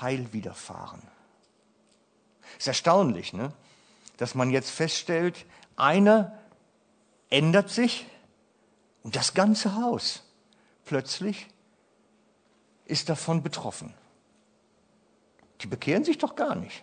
Heil 0.00 0.32
widerfahren. 0.32 1.02
Ist 2.58 2.68
erstaunlich, 2.68 3.32
ne? 3.32 3.52
dass 4.16 4.34
man 4.34 4.50
jetzt 4.50 4.70
feststellt, 4.70 5.46
einer 5.76 6.38
ändert 7.30 7.70
sich 7.70 8.06
und 9.02 9.16
das 9.16 9.34
ganze 9.34 9.74
Haus 9.74 10.22
plötzlich 10.84 11.48
ist 12.84 13.08
davon 13.08 13.42
betroffen. 13.42 13.94
Die 15.60 15.66
bekehren 15.66 16.04
sich 16.04 16.18
doch 16.18 16.36
gar 16.36 16.54
nicht. 16.54 16.82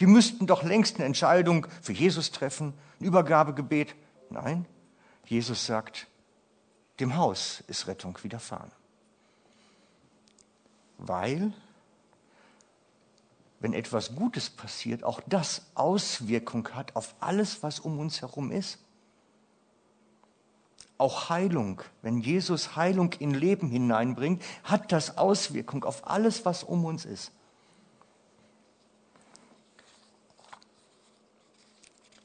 Die 0.00 0.06
müssten 0.06 0.46
doch 0.46 0.62
längst 0.62 0.96
eine 0.96 1.04
Entscheidung 1.04 1.66
für 1.82 1.92
Jesus 1.92 2.30
treffen, 2.30 2.74
ein 2.98 3.04
Übergabegebet. 3.04 3.94
Nein, 4.30 4.66
Jesus 5.26 5.66
sagt, 5.66 6.06
dem 6.98 7.16
Haus 7.16 7.62
ist 7.66 7.86
Rettung 7.86 8.18
widerfahren. 8.22 8.72
Weil, 10.98 11.52
wenn 13.60 13.74
etwas 13.74 14.16
Gutes 14.16 14.48
passiert, 14.48 15.04
auch 15.04 15.20
das 15.26 15.66
Auswirkung 15.74 16.68
hat 16.70 16.96
auf 16.96 17.14
alles, 17.20 17.62
was 17.62 17.78
um 17.78 17.98
uns 17.98 18.22
herum 18.22 18.50
ist. 18.50 18.78
Auch 20.96 21.28
Heilung, 21.28 21.82
wenn 22.02 22.20
Jesus 22.20 22.74
Heilung 22.74 23.12
in 23.18 23.32
Leben 23.32 23.68
hineinbringt, 23.68 24.42
hat 24.64 24.92
das 24.92 25.18
Auswirkung 25.18 25.84
auf 25.84 26.06
alles, 26.06 26.44
was 26.44 26.64
um 26.64 26.84
uns 26.86 27.04
ist. 27.04 27.32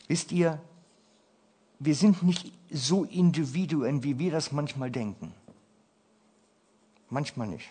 Wisst 0.08 0.32
ihr, 0.32 0.62
wir 1.80 1.96
sind 1.96 2.24
nicht 2.24 2.54
so 2.72 3.04
Individuen, 3.04 4.04
wie 4.04 4.20
wir 4.20 4.32
das 4.32 4.52
manchmal 4.52 4.92
denken. 4.92 5.34
Manchmal 7.10 7.48
nicht. 7.48 7.70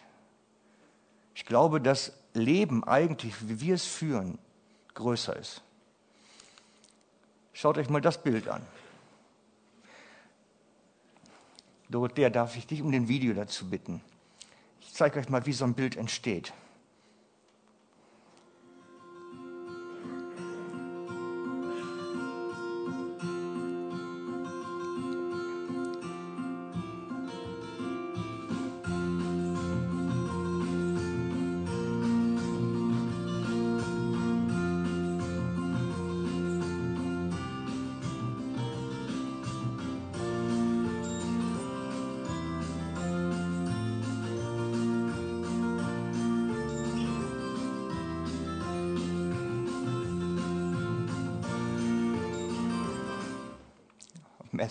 Ich 1.35 1.45
glaube, 1.47 1.81
dass 1.81 2.13
Leben 2.35 2.85
eigentlich, 2.85 3.49
wie 3.49 3.61
wir 3.61 3.75
es 3.77 3.87
führen, 3.87 4.39
größer 4.95 5.37
ist. 5.37 5.63
Schaut 7.53 7.79
euch 7.79 7.89
mal 7.89 8.01
das 8.01 8.23
Bild 8.23 8.49
an. 8.49 8.63
Dorothea, 11.89 12.29
darf 12.29 12.57
ich 12.57 12.67
dich 12.67 12.83
um 12.83 12.91
den 12.91 13.09
Video 13.09 13.33
dazu 13.35 13.71
bitten? 13.71 14.01
Ich 14.81 14.93
zeige 14.93 15.21
euch 15.21 15.29
mal, 15.29 15.47
wie 15.47 15.53
so 15.53 15.65
ein 15.65 15.75
Bild 15.75 15.97
entsteht. 15.97 16.53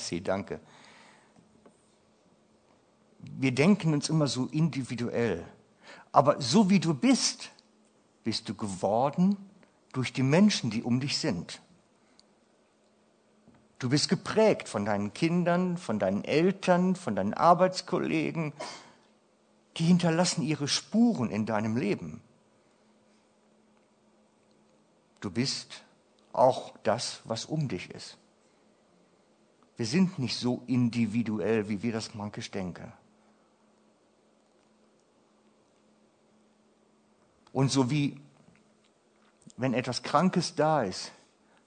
Merci, 0.04 0.22
danke. 0.22 0.60
Wir 3.20 3.56
denken 3.56 3.94
uns 3.94 4.10
immer 4.10 4.28
so 4.28 4.48
individuell. 4.48 5.46
Aber 6.12 6.42
so 6.42 6.70
wie 6.70 6.82
du 6.82 6.94
bist, 6.94 7.52
bist 8.26 8.50
du 8.50 8.54
geworden 8.54 9.38
durch 9.94 10.12
die 10.12 10.24
Menschen, 10.24 10.72
die 10.72 10.84
um 10.84 11.00
dich 11.00 11.18
sind. 11.20 11.62
Du 13.80 13.88
bist 13.88 14.10
geprägt 14.10 14.68
von 14.68 14.84
deinen 14.84 15.14
Kindern, 15.14 15.78
von 15.78 16.00
deinen 16.00 16.26
Eltern, 16.26 16.98
von 16.98 17.16
deinen 17.16 17.34
Arbeitskollegen. 17.34 18.52
Die 19.78 19.86
hinterlassen 19.86 20.42
ihre 20.42 20.68
Spuren 20.68 21.30
in 21.30 21.46
deinem 21.46 21.78
Leben. 21.78 22.20
Du 25.22 25.32
bist 25.32 25.86
auch 26.34 26.74
das, 26.84 27.22
was 27.24 27.46
um 27.46 27.70
dich 27.70 27.90
ist. 27.92 28.18
Wir 29.78 29.86
sind 29.86 30.20
nicht 30.20 30.38
so 30.38 30.64
individuell, 30.68 31.68
wie 31.68 31.82
wir 31.82 31.92
das 31.92 32.14
manchmal 32.14 32.48
denken. 32.50 32.92
Und 37.52 37.70
so 37.70 37.90
wie, 37.90 38.20
wenn 39.58 39.74
etwas 39.74 40.04
Krankes 40.04 40.56
da 40.56 40.84
ist, 40.84 41.12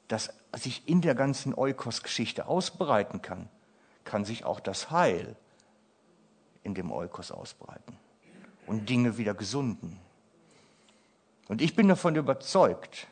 das 0.08 0.30
sich 0.54 0.88
in 0.88 1.00
der 1.00 1.14
ganzen 1.14 1.54
Eukos-Geschichte 1.56 2.46
ausbreiten 2.46 3.22
kann, 3.22 3.48
kann 4.04 4.24
sich 4.24 4.44
auch 4.44 4.60
das 4.60 4.90
Heil 4.90 5.36
in 6.62 6.74
dem 6.74 6.90
Eukos 6.90 7.30
ausbreiten 7.30 7.96
und 8.66 8.88
Dinge 8.88 9.18
wieder 9.18 9.34
gesunden. 9.34 9.98
Und 11.48 11.62
ich 11.62 11.76
bin 11.76 11.88
davon 11.88 12.16
überzeugt, 12.16 13.06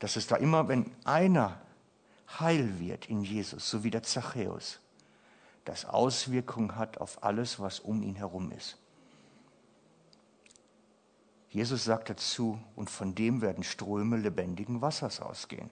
dass 0.00 0.16
es 0.16 0.26
da 0.26 0.36
immer, 0.36 0.66
wenn 0.66 0.90
einer 1.04 1.61
heil 2.40 2.78
wird 2.78 3.06
in 3.06 3.22
Jesus, 3.22 3.68
so 3.68 3.84
wie 3.84 3.90
der 3.90 4.02
Zachäus, 4.02 4.80
das 5.64 5.84
Auswirkungen 5.84 6.76
hat 6.76 6.98
auf 6.98 7.22
alles, 7.22 7.60
was 7.60 7.80
um 7.80 8.02
ihn 8.02 8.16
herum 8.16 8.50
ist. 8.52 8.78
Jesus 11.50 11.84
sagt 11.84 12.10
dazu, 12.10 12.58
und 12.76 12.88
von 12.88 13.14
dem 13.14 13.42
werden 13.42 13.62
Ströme 13.62 14.16
lebendigen 14.16 14.80
Wassers 14.80 15.20
ausgehen. 15.20 15.70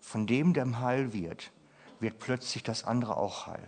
Von 0.00 0.26
dem, 0.26 0.52
der 0.52 0.80
Heil 0.80 1.12
wird, 1.14 1.50
wird 1.98 2.18
plötzlich 2.18 2.62
das 2.62 2.84
andere 2.84 3.16
auch 3.16 3.46
heil. 3.46 3.66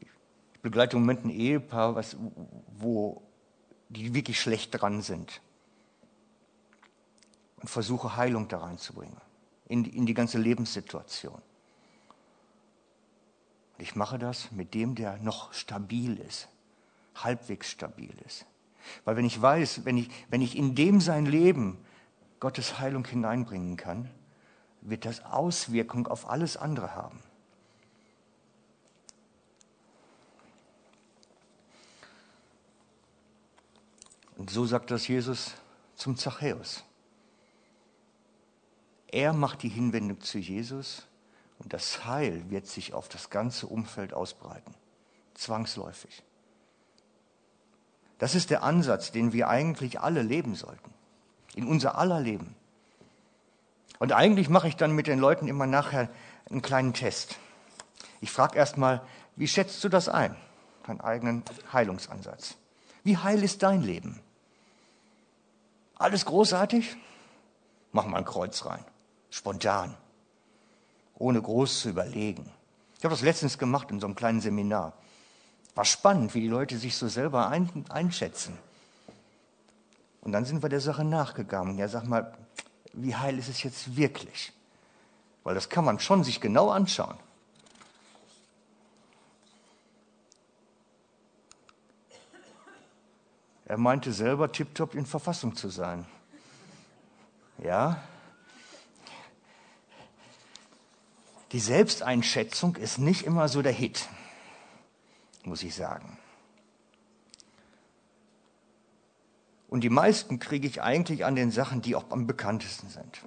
Ich 0.00 0.60
begleite 0.62 0.96
im 0.96 1.02
Moment 1.02 1.26
ein 1.26 1.30
Ehepaar, 1.30 1.94
was, 1.94 2.16
wo 2.78 3.22
die 3.90 4.14
wirklich 4.14 4.40
schlecht 4.40 4.80
dran 4.80 5.02
sind 5.02 5.40
und 7.60 7.68
versuche 7.68 8.16
Heilung 8.16 8.48
da 8.48 8.58
reinzubringen, 8.58 9.20
in 9.68 9.84
in 9.84 10.06
die 10.06 10.14
ganze 10.14 10.38
Lebenssituation. 10.38 11.42
Und 13.76 13.82
ich 13.82 13.94
mache 13.94 14.18
das 14.18 14.50
mit 14.52 14.74
dem, 14.74 14.94
der 14.94 15.18
noch 15.18 15.52
stabil 15.52 16.18
ist, 16.18 16.48
halbwegs 17.14 17.70
stabil 17.70 18.14
ist. 18.26 18.46
Weil 19.04 19.16
wenn 19.16 19.24
ich 19.24 19.40
weiß, 19.40 19.84
wenn 19.84 19.96
ich, 19.98 20.10
wenn 20.28 20.40
ich 20.40 20.56
in 20.56 20.74
dem 20.74 21.00
sein 21.00 21.26
Leben 21.26 21.78
Gottes 22.40 22.78
Heilung 22.78 23.06
hineinbringen 23.06 23.76
kann, 23.76 24.10
wird 24.80 25.04
das 25.04 25.24
Auswirkung 25.24 26.06
auf 26.06 26.30
alles 26.30 26.56
andere 26.56 26.94
haben. 26.94 27.20
Und 34.36 34.50
so 34.50 34.66
sagt 34.66 34.90
das 34.90 35.08
Jesus 35.08 35.54
zum 35.96 36.16
Zachäus. 36.16 36.85
Er 39.16 39.32
macht 39.32 39.62
die 39.62 39.70
Hinwendung 39.70 40.20
zu 40.20 40.36
Jesus 40.36 41.06
und 41.58 41.72
das 41.72 42.04
Heil 42.04 42.50
wird 42.50 42.66
sich 42.66 42.92
auf 42.92 43.08
das 43.08 43.30
ganze 43.30 43.66
Umfeld 43.66 44.12
ausbreiten. 44.12 44.74
Zwangsläufig. 45.32 46.22
Das 48.18 48.34
ist 48.34 48.50
der 48.50 48.62
Ansatz, 48.62 49.12
den 49.12 49.32
wir 49.32 49.48
eigentlich 49.48 50.00
alle 50.00 50.20
leben 50.20 50.54
sollten. 50.54 50.92
In 51.54 51.66
unser 51.66 51.96
aller 51.96 52.20
Leben. 52.20 52.54
Und 53.98 54.12
eigentlich 54.12 54.50
mache 54.50 54.68
ich 54.68 54.76
dann 54.76 54.92
mit 54.92 55.06
den 55.06 55.18
Leuten 55.18 55.48
immer 55.48 55.66
nachher 55.66 56.10
einen 56.50 56.60
kleinen 56.60 56.92
Test. 56.92 57.38
Ich 58.20 58.30
frage 58.30 58.58
erstmal, 58.58 59.00
wie 59.34 59.48
schätzt 59.48 59.82
du 59.82 59.88
das 59.88 60.10
ein, 60.10 60.36
deinen 60.86 61.00
eigenen 61.00 61.42
Heilungsansatz? 61.72 62.58
Wie 63.02 63.16
heil 63.16 63.42
ist 63.42 63.62
dein 63.62 63.80
Leben? 63.80 64.20
Alles 65.94 66.26
großartig? 66.26 66.98
Mach 67.92 68.04
mal 68.04 68.18
ein 68.18 68.26
Kreuz 68.26 68.66
rein. 68.66 68.84
Spontan. 69.36 69.94
Ohne 71.18 71.42
groß 71.42 71.80
zu 71.80 71.90
überlegen. 71.90 72.50
Ich 72.96 73.04
habe 73.04 73.12
das 73.12 73.20
letztens 73.20 73.58
gemacht 73.58 73.90
in 73.90 74.00
so 74.00 74.06
einem 74.06 74.14
kleinen 74.14 74.40
Seminar. 74.40 74.94
War 75.74 75.84
spannend, 75.84 76.34
wie 76.34 76.40
die 76.40 76.48
Leute 76.48 76.78
sich 76.78 76.96
so 76.96 77.06
selber 77.06 77.50
ein, 77.50 77.84
einschätzen. 77.90 78.56
Und 80.22 80.32
dann 80.32 80.46
sind 80.46 80.62
wir 80.62 80.70
der 80.70 80.80
Sache 80.80 81.04
nachgegangen. 81.04 81.76
Ja, 81.76 81.86
sag 81.86 82.04
mal, 82.04 82.34
wie 82.94 83.14
heil 83.14 83.38
ist 83.38 83.50
es 83.50 83.62
jetzt 83.62 83.94
wirklich? 83.94 84.54
Weil 85.44 85.54
das 85.54 85.68
kann 85.68 85.84
man 85.84 86.00
schon 86.00 86.24
sich 86.24 86.40
genau 86.40 86.70
anschauen. 86.70 87.18
Er 93.66 93.76
meinte 93.76 94.14
selber, 94.14 94.50
tiptop 94.50 94.94
in 94.94 95.04
Verfassung 95.04 95.54
zu 95.54 95.68
sein. 95.68 96.06
Ja, 97.58 98.02
die 101.52 101.60
Selbsteinschätzung 101.60 102.76
ist 102.76 102.98
nicht 102.98 103.24
immer 103.24 103.48
so 103.48 103.62
der 103.62 103.72
Hit, 103.72 104.08
muss 105.44 105.62
ich 105.62 105.74
sagen. 105.74 106.18
Und 109.68 109.82
die 109.82 109.90
meisten 109.90 110.38
kriege 110.38 110.66
ich 110.66 110.82
eigentlich 110.82 111.24
an 111.24 111.36
den 111.36 111.50
Sachen, 111.50 111.82
die 111.82 111.96
auch 111.96 112.10
am 112.10 112.26
bekanntesten 112.26 112.88
sind. 112.88 113.20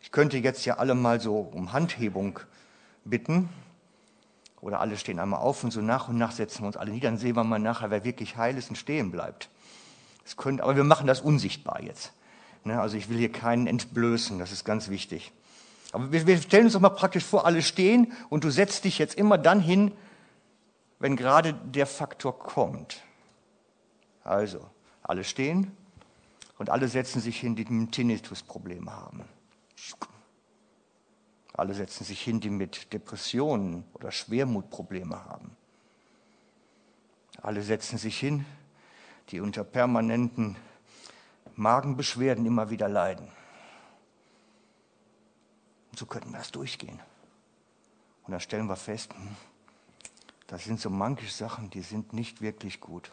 Ich 0.00 0.12
könnte 0.12 0.38
jetzt 0.38 0.64
ja 0.64 0.78
alle 0.78 0.94
mal 0.94 1.20
so 1.20 1.38
um 1.38 1.72
Handhebung 1.72 2.38
bitten 3.04 3.48
Oder 4.60 4.80
alle 4.80 4.96
stehen 4.96 5.18
einmal 5.18 5.40
auf 5.40 5.62
und 5.62 5.72
so 5.72 5.82
nach 5.82 6.08
und 6.08 6.16
nach 6.16 6.32
setzen 6.32 6.62
wir 6.62 6.68
uns 6.68 6.76
alle 6.78 6.90
nieder. 6.90 7.10
Dann 7.10 7.18
sehen 7.18 7.36
wir 7.36 7.44
mal 7.44 7.58
nachher, 7.58 7.90
wer 7.90 8.02
wirklich 8.02 8.36
heil 8.38 8.56
ist 8.56 8.70
und 8.70 8.76
stehen 8.76 9.10
bleibt. 9.10 9.50
Das 10.22 10.36
können, 10.36 10.60
aber 10.60 10.74
wir 10.74 10.84
machen 10.84 11.06
das 11.06 11.20
unsichtbar 11.20 11.82
jetzt. 11.82 12.12
Ne? 12.64 12.80
Also 12.80 12.96
ich 12.96 13.10
will 13.10 13.18
hier 13.18 13.30
keinen 13.30 13.66
entblößen, 13.66 14.38
das 14.38 14.52
ist 14.52 14.64
ganz 14.64 14.88
wichtig. 14.88 15.32
Aber 15.94 16.10
wir, 16.10 16.26
wir 16.26 16.42
stellen 16.42 16.64
uns 16.64 16.72
doch 16.72 16.80
mal 16.80 16.88
praktisch 16.88 17.22
vor, 17.22 17.46
alle 17.46 17.62
stehen 17.62 18.12
und 18.28 18.42
du 18.42 18.50
setzt 18.50 18.82
dich 18.82 18.98
jetzt 18.98 19.14
immer 19.14 19.38
dann 19.38 19.60
hin, 19.60 19.92
wenn 20.98 21.14
gerade 21.14 21.54
der 21.54 21.86
Faktor 21.86 22.36
kommt. 22.36 23.00
Also, 24.24 24.68
alle 25.04 25.22
stehen 25.22 25.70
und 26.58 26.68
alle 26.68 26.88
setzen 26.88 27.20
sich 27.20 27.38
hin, 27.38 27.54
die 27.54 27.64
ein 27.64 27.92
Tinnitus-Probleme 27.92 28.90
haben. 28.90 29.22
Alle 31.52 31.74
setzen 31.74 32.02
sich 32.02 32.20
hin, 32.20 32.40
die 32.40 32.50
mit 32.50 32.92
Depressionen 32.92 33.84
oder 33.92 34.10
Schwermutprobleme 34.10 35.24
haben. 35.26 35.56
Alle 37.40 37.62
setzen 37.62 37.98
sich 37.98 38.18
hin, 38.18 38.44
die 39.28 39.38
unter 39.38 39.62
permanenten 39.62 40.56
Magenbeschwerden 41.54 42.44
immer 42.46 42.70
wieder 42.70 42.88
leiden. 42.88 43.28
Und 45.94 45.98
so 46.00 46.06
könnten 46.06 46.32
wir 46.32 46.38
das 46.38 46.50
durchgehen. 46.50 46.98
Und 48.24 48.32
dann 48.32 48.40
stellen 48.40 48.66
wir 48.66 48.74
fest, 48.74 49.14
hm, 49.14 49.36
das 50.48 50.64
sind 50.64 50.80
so 50.80 50.90
manche 50.90 51.28
Sachen, 51.28 51.70
die 51.70 51.82
sind 51.82 52.12
nicht 52.12 52.40
wirklich 52.40 52.80
gut 52.80 53.12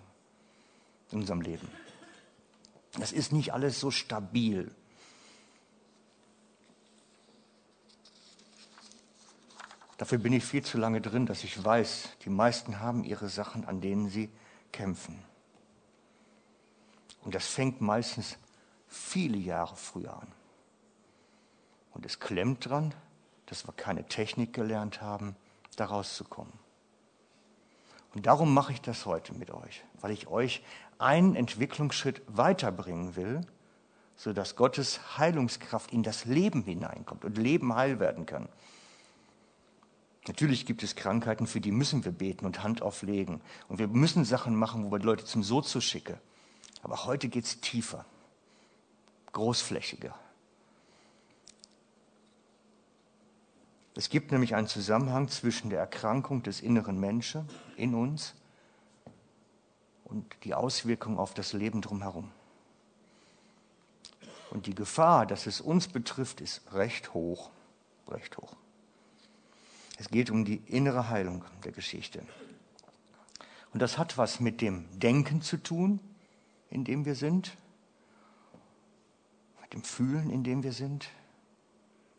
in 1.12 1.20
unserem 1.20 1.42
Leben. 1.42 1.68
Das 2.94 3.12
ist 3.12 3.34
nicht 3.34 3.54
alles 3.54 3.80
so 3.80 3.92
stabil. 3.92 4.74
Dafür 10.00 10.18
bin 10.18 10.34
ich 10.34 10.44
viel 10.44 10.64
zu 10.64 10.80
lange 10.80 11.02
drin, 11.02 11.28
dass 11.28 11.44
ich 11.44 11.64
weiß, 11.64 12.18
die 12.26 12.32
meisten 12.32 12.80
haben 12.80 13.04
ihre 13.04 13.30
Sachen, 13.30 13.64
an 13.66 13.80
denen 13.80 14.10
sie 14.10 14.32
kämpfen. 14.72 15.24
Und 17.22 17.36
das 17.36 17.46
fängt 17.46 17.80
meistens 17.80 18.40
viele 18.88 19.38
Jahre 19.38 19.76
früher 19.76 20.20
an. 20.20 20.41
Und 21.94 22.06
es 22.06 22.20
klemmt 22.20 22.70
dran, 22.70 22.94
dass 23.48 23.68
wir 23.68 23.74
keine 23.74 24.06
Technik 24.06 24.54
gelernt 24.54 25.02
haben, 25.02 25.36
da 25.76 25.86
rauszukommen. 25.86 26.54
Und 28.14 28.26
darum 28.26 28.54
mache 28.54 28.74
ich 28.74 28.82
das 28.82 29.06
heute 29.06 29.34
mit 29.34 29.52
euch, 29.52 29.84
weil 30.00 30.12
ich 30.12 30.28
euch 30.28 30.64
einen 31.00 31.36
Entwicklungsschritt 31.36 32.22
weiterbringen 32.28 33.16
will, 33.16 33.42
sodass 34.16 34.56
Gottes 34.56 35.18
Heilungskraft 35.18 35.92
in 35.92 36.04
das 36.04 36.26
Leben 36.26 36.64
hineinkommt 36.64 37.26
und 37.26 37.38
Leben 37.38 37.74
heil 37.76 38.00
werden 38.00 38.26
kann. 38.26 38.50
Natürlich 40.28 40.66
gibt 40.66 40.84
es 40.84 40.96
Krankheiten, 40.96 41.48
für 41.48 41.62
die 41.62 41.72
müssen 41.72 42.06
wir 42.06 42.12
beten 42.12 42.46
und 42.46 42.62
Hand 42.62 42.82
auflegen. 42.84 43.42
Und 43.68 43.80
wir 43.80 43.88
müssen 43.88 44.24
Sachen 44.24 44.56
machen, 44.56 44.86
wo 44.86 44.92
wir 44.92 45.00
die 45.00 45.06
Leute 45.06 45.26
zum 45.26 45.42
Sozo 45.42 45.82
schicken. 45.82 46.18
Aber 46.84 47.06
heute 47.06 47.28
geht 47.28 47.46
es 47.46 47.60
tiefer, 47.62 48.06
großflächiger. 49.32 50.14
Es 53.96 54.10
gibt 54.10 54.32
nämlich 54.32 54.56
einen 54.56 54.68
Zusammenhang 54.68 55.28
zwischen 55.28 55.70
der 55.70 55.80
Erkrankung 55.80 56.44
des 56.44 56.62
inneren 56.62 57.00
Menschen 57.00 57.48
in 57.76 57.94
uns 57.94 58.36
und 60.06 60.26
die 60.44 60.54
Auswirkung 60.54 61.18
auf 61.18 61.34
das 61.34 61.54
Leben 61.54 61.82
drumherum. 61.82 62.32
Und 64.50 64.66
die 64.66 64.76
Gefahr, 64.76 65.26
dass 65.26 65.46
es 65.46 65.62
uns 65.62 65.88
betrifft, 65.88 66.42
ist 66.42 66.74
recht 66.74 67.14
hoch, 67.14 67.50
recht 68.08 68.38
hoch. 68.38 68.56
Es 69.98 70.10
geht 70.10 70.30
um 70.30 70.46
die 70.46 70.58
innere 70.68 71.10
Heilung 71.10 71.46
der 71.64 71.72
Geschichte. 71.72 72.24
Und 73.74 73.82
das 73.82 73.98
hat 73.98 74.18
was 74.18 74.40
mit 74.40 74.60
dem 74.62 74.86
Denken 75.00 75.42
zu 75.42 75.58
tun, 75.58 76.00
in 76.70 76.84
dem 76.84 77.06
wir 77.06 77.16
sind, 77.16 77.56
mit 79.62 79.74
dem 79.74 79.84
Fühlen, 79.84 80.30
in 80.30 80.44
dem 80.44 80.64
wir 80.64 80.74
sind. 80.74 81.10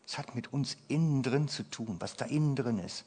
Es 0.05 0.17
hat 0.17 0.35
mit 0.35 0.51
uns 0.51 0.77
innen 0.87 1.23
drin 1.23 1.47
zu 1.47 1.63
tun, 1.63 1.95
was 1.99 2.15
da 2.15 2.25
innen 2.25 2.55
drin 2.55 2.79
ist. 2.79 3.05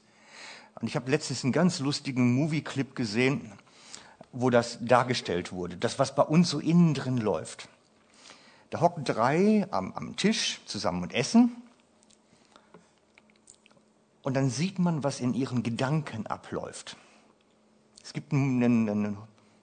Und 0.80 0.88
ich 0.88 0.96
habe 0.96 1.10
letztens 1.10 1.44
einen 1.44 1.52
ganz 1.52 1.78
lustigen 1.78 2.34
Movie-Clip 2.34 2.94
gesehen, 2.94 3.52
wo 4.32 4.50
das 4.50 4.78
dargestellt 4.80 5.52
wurde, 5.52 5.76
das, 5.76 5.98
was 5.98 6.14
bei 6.14 6.22
uns 6.22 6.50
so 6.50 6.58
innen 6.58 6.94
drin 6.94 7.16
läuft. 7.16 7.68
Da 8.70 8.80
hocken 8.80 9.04
drei 9.04 9.66
am, 9.70 9.92
am 9.92 10.16
Tisch 10.16 10.60
zusammen 10.66 11.02
und 11.02 11.14
essen 11.14 11.56
und 14.22 14.34
dann 14.34 14.50
sieht 14.50 14.78
man, 14.78 15.04
was 15.04 15.20
in 15.20 15.32
ihren 15.34 15.62
Gedanken 15.62 16.26
abläuft. 16.26 16.96
Es 18.02 18.12
gibt 18.12 18.32
einen, 18.32 18.88
einen 18.88 19.16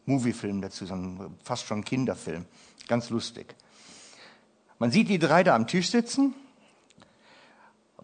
Moviefilm 0.05 0.61
dazu, 0.61 0.85
so 0.85 0.93
einen, 0.93 1.37
fast 1.43 1.65
schon 1.65 1.83
Kinderfilm, 1.83 2.45
ganz 2.87 3.09
lustig. 3.09 3.55
Man 4.79 4.89
sieht 4.89 5.09
die 5.09 5.19
drei 5.19 5.43
da 5.43 5.55
am 5.55 5.67
Tisch 5.67 5.91
sitzen 5.91 6.33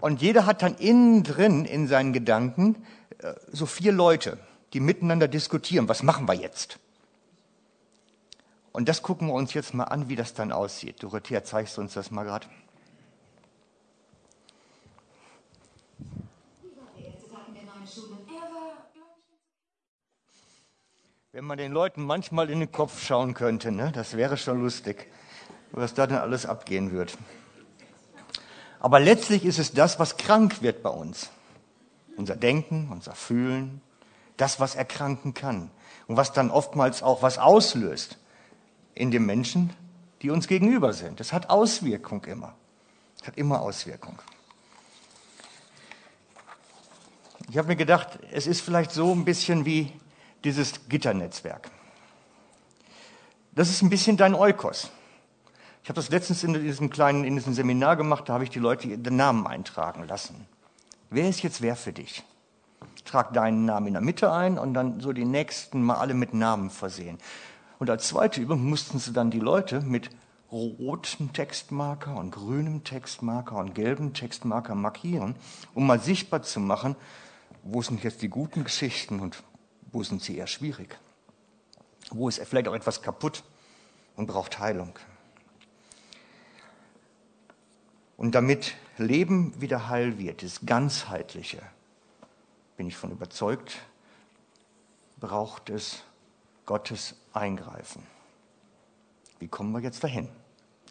und 0.02 0.22
jeder 0.22 0.46
hat 0.46 0.62
dann 0.62 0.76
innen 0.76 1.24
drin 1.24 1.66
in 1.66 1.88
seinen 1.88 2.14
Gedanken 2.14 2.86
äh, 3.20 3.34
so 3.52 3.66
vier 3.66 3.92
Leute, 3.92 4.38
die 4.74 4.80
miteinander 4.80 5.28
diskutieren, 5.28 5.90
was 5.90 6.04
machen 6.04 6.28
wir 6.28 6.36
jetzt? 6.36 6.80
Und 8.72 8.88
das 8.88 9.02
gucken 9.02 9.28
wir 9.28 9.34
uns 9.34 9.54
jetzt 9.54 9.74
mal 9.74 9.86
an, 9.86 10.10
wie 10.10 10.16
das 10.16 10.34
dann 10.34 10.52
aussieht. 10.52 11.02
Dorothea, 11.04 11.44
zeigst 11.44 11.78
du 11.78 11.82
uns 11.82 11.94
das 11.94 12.12
mal 12.12 12.24
gerade? 12.24 12.48
Wenn 21.32 21.46
man 21.46 21.58
den 21.58 21.72
Leuten 21.72 22.04
manchmal 22.04 22.50
in 22.50 22.60
den 22.60 22.72
Kopf 22.72 23.06
schauen 23.06 23.34
könnte, 23.34 23.72
ne? 23.72 23.92
das 23.94 24.18
wäre 24.18 24.36
schon 24.36 24.62
lustig, 24.62 25.08
was 25.72 25.94
da 25.94 26.08
denn 26.08 26.18
alles 26.18 26.46
abgehen 26.46 26.92
wird. 26.92 27.18
Aber 28.80 29.00
letztlich 29.00 29.46
ist 29.46 29.60
es 29.60 29.74
das, 29.74 30.00
was 30.00 30.18
krank 30.18 30.62
wird 30.62 30.82
bei 30.84 30.90
uns. 30.90 31.30
Unser 32.16 32.36
Denken, 32.36 32.90
unser 32.92 33.14
Fühlen, 33.14 33.82
das, 34.38 34.60
was 34.60 34.76
erkranken 34.76 35.34
kann. 35.34 35.70
Und 36.08 36.18
was 36.18 36.34
dann 36.34 36.50
oftmals 36.50 37.04
auch 37.04 37.22
was 37.22 37.38
auslöst 37.38 38.18
in 38.96 39.12
den 39.12 39.26
Menschen, 39.26 39.74
die 40.22 40.30
uns 40.30 40.48
gegenüber 40.48 40.94
sind. 40.94 41.20
Das 41.20 41.34
hat 41.34 41.50
Auswirkung 41.50 42.24
immer. 42.26 42.56
Das 43.20 43.28
hat 43.28 43.38
immer 43.38 43.62
Auswirkung. 43.62 44.18
Ich 47.50 47.58
habe 47.58 47.68
mir 47.68 47.76
gedacht, 47.76 48.20
es 48.32 48.48
ist 48.48 48.62
vielleicht 48.62 48.92
so 48.92 49.12
ein 49.12 49.26
bisschen 49.26 49.66
wie 49.66 49.92
dieses 50.44 50.88
Gitternetzwerk. 50.88 51.70
Das 53.54 53.70
ist 53.70 53.82
ein 53.82 53.90
bisschen 53.90 54.18
dein 54.18 54.36
Eukos. 54.36 54.92
Ich 55.90 55.92
habe 55.92 56.02
das 56.02 56.12
letztens 56.12 56.44
in 56.44 56.54
diesem 56.54 56.92
kleinen, 56.92 57.24
in 57.24 57.36
diesem 57.36 57.56
Seminar 57.56 57.96
gemacht, 57.96 58.30
da 58.30 58.34
habe 58.34 58.44
ich 58.44 58.52
die 58.52 58.60
Leute 58.60 58.96
den 58.96 59.16
Namen 59.16 59.48
eintragen 59.48 60.08
lassen. 60.08 60.46
Wer 61.10 61.28
ist 61.28 61.42
jetzt 61.42 61.64
wer 61.64 61.76
für 61.76 61.92
dich? 61.92 62.24
Trag 63.06 63.34
deinen 63.34 63.66
Namen 63.66 63.88
in 63.88 63.94
der 63.94 64.04
Mitte 64.04 64.32
ein 64.32 64.60
und 64.60 64.76
dann 64.76 65.00
so 65.00 65.14
die 65.14 65.26
nächsten 65.26 65.82
mal 65.82 65.96
alle 65.96 66.14
mit 66.14 66.32
Namen 66.32 66.70
versehen. 66.70 67.18
Und 67.80 67.90
als 67.90 68.08
zweite 68.08 68.40
Übung 68.40 68.70
mussten 68.70 69.00
sie 69.00 69.14
dann 69.14 69.32
die 69.32 69.40
Leute 69.40 69.82
mit 69.82 70.12
roten 70.52 71.34
Textmarker 71.34 72.18
und 72.18 72.30
grünem 72.30 72.84
Textmarker 72.84 73.56
und 73.56 73.74
gelbem 73.74 74.14
Textmarker 74.14 74.76
markieren, 74.76 75.36
um 75.74 75.88
mal 75.88 76.00
sichtbar 76.00 76.44
zu 76.44 76.60
machen, 76.60 76.96
wo 77.64 77.82
sind 77.82 78.04
jetzt 78.04 78.22
die 78.22 78.30
guten 78.30 78.64
Geschichten 78.64 79.20
und 79.20 79.42
wo 79.92 80.04
sind 80.04 80.22
sie 80.22 80.38
eher 80.38 80.46
schwierig? 80.46 81.00
Wo 82.12 82.30
ist 82.30 82.40
vielleicht 82.46 82.68
auch 82.68 82.76
etwas 82.76 83.02
kaputt 83.02 83.44
und 84.16 84.28
braucht 84.28 84.60
Heilung? 84.60 84.94
Und 88.20 88.36
damit 88.36 88.76
Leben 89.00 89.60
wieder 89.60 89.90
heil 89.90 90.20
wird, 90.20 90.44
das 90.44 90.60
ganzheitliche, 90.66 91.62
bin 92.78 92.86
ich 92.86 92.96
von 92.96 93.12
überzeugt, 93.12 93.80
braucht 95.20 95.72
es 95.72 96.04
Gottes 96.68 97.16
Eingreifen. 97.34 98.06
Wie 99.40 99.48
kommen 99.48 99.72
wir 99.72 99.80
jetzt 99.80 100.04
dahin? 100.04 100.30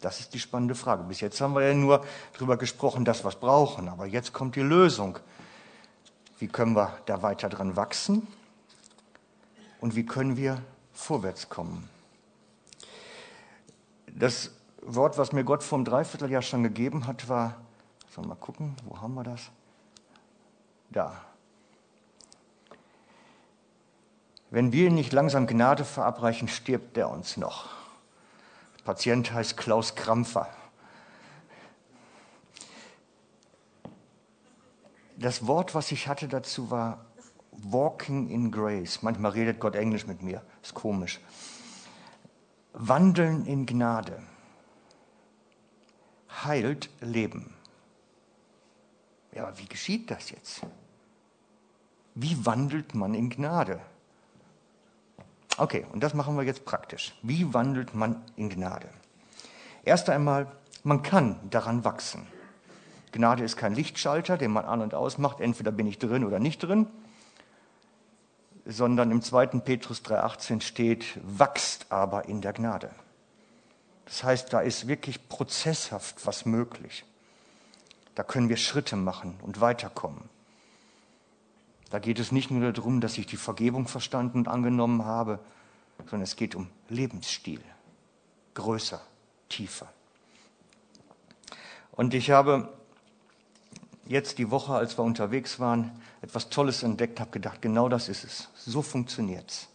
Das 0.01 0.19
ist 0.19 0.33
die 0.33 0.39
spannende 0.39 0.75
Frage. 0.75 1.03
Bis 1.03 1.21
jetzt 1.21 1.39
haben 1.39 1.53
wir 1.53 1.61
ja 1.61 1.73
nur 1.73 2.05
darüber 2.33 2.57
gesprochen, 2.57 3.05
dass 3.05 3.23
wir 3.23 3.29
es 3.29 3.35
brauchen, 3.35 3.87
aber 3.87 4.05
jetzt 4.05 4.33
kommt 4.33 4.57
die 4.57 4.61
Lösung. 4.61 5.19
Wie 6.39 6.47
können 6.47 6.75
wir 6.75 6.97
da 7.05 7.21
weiter 7.21 7.47
dran 7.47 7.77
wachsen? 7.77 8.27
und 9.81 9.95
wie 9.95 10.05
können 10.05 10.37
wir 10.37 10.61
vorwärts 10.93 11.49
kommen. 11.49 11.89
Das 14.07 14.51
Wort, 14.95 15.17
was 15.19 15.31
mir 15.33 15.43
Gott 15.43 15.63
vor 15.63 15.77
einem 15.77 15.85
Dreivierteljahr 15.85 16.41
schon 16.41 16.63
gegeben 16.63 17.05
hat, 17.05 17.29
war, 17.29 17.55
wir 18.15 18.25
mal 18.25 18.35
gucken, 18.35 18.75
wo 18.85 18.99
haben 18.99 19.13
wir 19.13 19.23
das? 19.23 19.51
Da. 20.89 21.21
Wenn 24.49 24.71
wir 24.71 24.89
nicht 24.89 25.13
langsam 25.13 25.45
Gnade 25.45 25.85
verabreichen, 25.85 26.47
stirbt 26.47 26.97
der 26.97 27.09
uns 27.09 27.37
noch. 27.37 27.67
Der 28.79 28.83
Patient 28.85 29.31
heißt 29.31 29.57
Klaus 29.57 29.93
Krampfer. 29.93 30.49
Das 35.17 35.45
Wort, 35.45 35.75
was 35.75 35.91
ich 35.91 36.07
hatte 36.07 36.27
dazu 36.27 36.71
war 36.71 37.05
Walking 37.51 38.29
in 38.29 38.51
Grace. 38.51 39.03
Manchmal 39.03 39.33
redet 39.33 39.59
Gott 39.59 39.75
Englisch 39.75 40.07
mit 40.07 40.23
mir, 40.23 40.41
ist 40.63 40.73
komisch. 40.73 41.19
Wandeln 42.73 43.45
in 43.45 43.67
Gnade 43.67 44.19
heilt 46.45 46.89
Leben. 47.01 47.53
Ja, 49.33 49.43
aber 49.43 49.57
wie 49.57 49.67
geschieht 49.67 50.09
das 50.09 50.31
jetzt? 50.31 50.61
Wie 52.15 52.45
wandelt 52.45 52.95
man 52.95 53.13
in 53.13 53.29
Gnade? 53.29 53.79
Okay, 55.57 55.85
und 55.91 56.01
das 56.01 56.13
machen 56.13 56.35
wir 56.37 56.43
jetzt 56.43 56.65
praktisch. 56.65 57.13
Wie 57.21 57.53
wandelt 57.53 57.93
man 57.93 58.23
in 58.35 58.49
Gnade? 58.49 58.89
Erst 59.83 60.09
einmal, 60.09 60.47
man 60.83 61.01
kann 61.01 61.39
daran 61.49 61.83
wachsen. 61.83 62.25
Gnade 63.11 63.43
ist 63.43 63.57
kein 63.57 63.73
Lichtschalter, 63.73 64.37
den 64.37 64.51
man 64.51 64.65
an 64.65 64.81
und 64.81 64.93
aus 64.93 65.17
macht, 65.17 65.39
entweder 65.41 65.71
bin 65.71 65.87
ich 65.87 65.99
drin 65.99 66.23
oder 66.23 66.39
nicht 66.39 66.63
drin, 66.63 66.87
sondern 68.65 69.11
im 69.11 69.21
2. 69.21 69.47
Petrus 69.59 70.03
3.18 70.03 70.61
steht, 70.61 71.19
wachst 71.23 71.91
aber 71.91 72.25
in 72.25 72.41
der 72.41 72.53
Gnade. 72.53 72.91
Das 74.09 74.23
heißt, 74.23 74.51
da 74.51 74.61
ist 74.61 74.87
wirklich 74.87 75.29
prozesshaft 75.29 76.25
was 76.25 76.45
möglich. 76.45 77.05
Da 78.15 78.23
können 78.23 78.49
wir 78.49 78.57
Schritte 78.57 78.95
machen 78.95 79.37
und 79.43 79.61
weiterkommen. 79.61 80.23
Da 81.91 81.99
geht 81.99 82.17
es 82.17 82.31
nicht 82.31 82.49
nur 82.49 82.73
darum, 82.73 83.01
dass 83.01 83.19
ich 83.19 83.27
die 83.27 83.37
Vergebung 83.37 83.87
verstanden 83.87 84.39
und 84.39 84.47
angenommen 84.47 85.05
habe, 85.05 85.39
sondern 85.99 86.23
es 86.23 86.35
geht 86.35 86.55
um 86.55 86.69
Lebensstil. 86.89 87.61
Größer, 88.55 88.99
tiefer. 89.47 89.91
Und 91.91 92.15
ich 92.15 92.31
habe 92.31 92.73
jetzt 94.07 94.39
die 94.39 94.49
Woche, 94.49 94.73
als 94.73 94.97
wir 94.97 95.03
unterwegs 95.03 95.59
waren, 95.59 96.01
etwas 96.21 96.49
Tolles 96.49 96.81
entdeckt, 96.81 97.19
habe 97.19 97.29
gedacht, 97.29 97.61
genau 97.61 97.89
das 97.89 98.09
ist 98.09 98.23
es. 98.23 98.49
So 98.55 98.81
funktioniert 98.81 99.69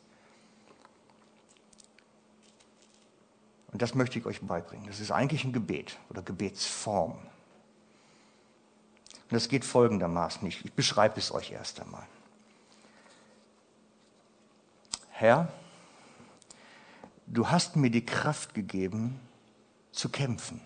Und 3.75 3.83
das 3.83 3.95
möchte 3.97 4.21
ich 4.21 4.25
euch 4.25 4.41
beibringen. 4.41 4.87
Das 4.87 5.01
ist 5.01 5.11
eigentlich 5.11 5.43
ein 5.43 5.53
Gebet 5.53 5.99
oder 6.09 6.23
Gebetsform. 6.23 7.11
Und 7.11 7.21
das 9.31 9.49
geht 9.49 9.65
folgendermaßen. 9.65 10.47
Ich, 10.47 10.65
ich 10.65 10.73
beschreibe 10.73 11.19
es 11.19 11.33
euch 11.33 11.51
erst 11.51 11.81
einmal. 11.81 12.07
Herr, 15.11 15.53
du 17.27 17.49
hast 17.49 17.75
mir 17.75 17.91
die 17.91 18.07
Kraft 18.07 18.55
gegeben, 18.55 19.19
zu 19.91 20.09
kämpfen. 20.09 20.61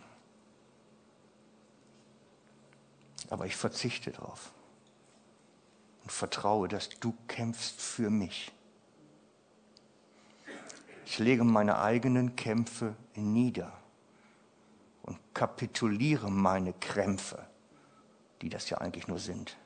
Aber 3.31 3.47
ich 3.47 3.57
verzichte 3.57 4.11
darauf 4.11 4.53
und 6.03 6.13
vertraue, 6.13 6.69
dass 6.69 6.91
du 6.91 7.15
kämpfst 7.27 7.81
für 7.81 8.11
mich. 8.11 8.53
Ich 11.11 11.19
lege 11.19 11.43
meine 11.43 11.79
eigenen 11.79 12.37
Kämpfe 12.37 12.95
nieder 13.15 13.73
und 15.05 15.19
kapituliere 15.33 16.31
meine 16.31 16.75
Krämpfe, 16.75 17.47
die 18.43 18.51
das 18.51 18.69
ja 18.69 18.77
eigentlich 18.77 19.09
nur 19.09 19.19
sind. 19.19 19.57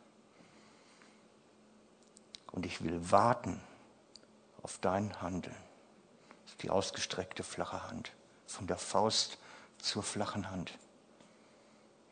Und 2.53 2.65
ich 2.65 2.85
will 2.85 3.11
warten 3.11 3.61
auf 4.63 4.79
dein 4.79 5.21
Handeln. 5.21 5.57
Das 6.45 6.53
ist 6.53 6.63
die 6.63 6.71
ausgestreckte 6.71 7.43
flache 7.43 7.91
Hand, 7.91 8.13
von 8.47 8.69
der 8.69 8.79
Faust 8.79 9.37
zur 9.79 10.05
flachen 10.05 10.49
Hand. 10.49 10.79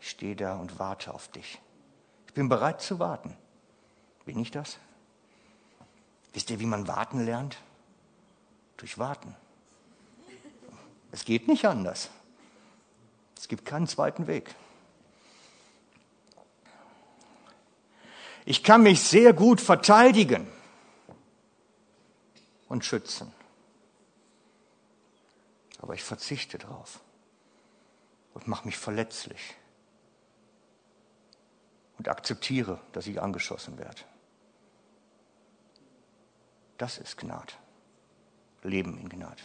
Ich 0.01 0.11
stehe 0.11 0.35
da 0.35 0.57
und 0.57 0.81
warte 0.81 1.15
auf 1.15 1.29
dich. 1.29 1.63
Ich 2.27 2.35
bin 2.35 2.49
bereit 2.49 2.81
zu 2.81 2.99
warten. 2.99 3.37
Bin 4.25 4.41
ich 4.41 4.51
das? 4.51 4.79
Wisst 6.33 6.51
ihr, 6.51 6.59
wie 6.59 6.67
man 6.67 6.89
warten 6.89 7.25
lernt? 7.25 7.59
Durch 8.81 8.99
Warten. 8.99 9.37
Es 11.13 11.27
geht 11.27 11.49
nicht 11.49 11.67
anders. 11.67 12.09
Es 13.37 13.47
gibt 13.47 13.67
keinen 13.67 13.87
zweiten 13.87 14.27
Weg. 14.27 14.55
Ich 18.47 18.65
kann 18.65 18.83
mich 18.83 19.03
sehr 19.03 19.35
gut 19.35 19.61
verteidigen 19.61 20.51
und 22.69 22.83
schützen. 22.83 23.31
Aber 25.83 25.93
ich 25.93 26.03
verzichte 26.03 26.57
darauf 26.57 27.01
und 28.33 28.47
mache 28.49 28.65
mich 28.65 28.79
verletzlich 28.79 29.57
und 31.99 32.09
akzeptiere, 32.09 32.81
dass 32.93 33.07
ich 33.07 33.21
angeschossen 33.21 33.77
werde. 33.79 34.01
Das 36.79 36.97
ist 36.97 37.19
Gnade. 37.19 37.53
Leben 38.63 38.99
in 38.99 39.09
Gnade. 39.09 39.43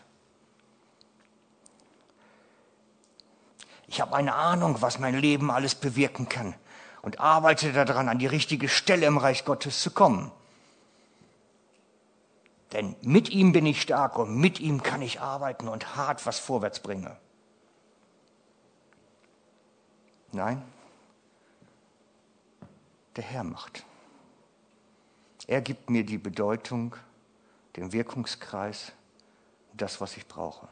Ich 3.88 4.02
habe 4.02 4.16
eine 4.16 4.34
Ahnung, 4.34 4.82
was 4.82 5.00
mein 5.00 5.18
Leben 5.18 5.52
alles 5.52 5.76
bewirken 5.76 6.28
kann 6.28 6.56
und 7.02 7.20
arbeite 7.20 7.72
daran, 7.72 8.10
an 8.10 8.20
die 8.20 8.28
richtige 8.28 8.68
Stelle 8.68 9.06
im 9.06 9.18
Reich 9.18 9.46
Gottes 9.46 9.82
zu 9.82 9.92
kommen. 9.92 10.32
Denn 12.74 12.96
mit 13.02 13.30
ihm 13.30 13.52
bin 13.52 13.66
ich 13.66 13.82
stark 13.82 14.18
und 14.18 14.36
mit 14.36 14.60
ihm 14.60 14.82
kann 14.82 15.02
ich 15.02 15.22
arbeiten 15.22 15.68
und 15.68 15.96
hart 15.96 16.26
was 16.26 16.40
vorwärts 16.40 16.80
bringen. 16.80 17.16
Nein, 20.32 20.62
der 23.16 23.24
Herr 23.24 23.44
macht. 23.44 23.86
Er 25.48 25.62
gibt 25.62 25.90
mir 25.90 26.04
die 26.04 26.18
Bedeutung, 26.18 26.96
den 27.76 27.94
Wirkungskreis, 27.94 28.92
das, 29.78 30.02
was 30.02 30.18
ich 30.18 30.28
brauche. 30.28 30.68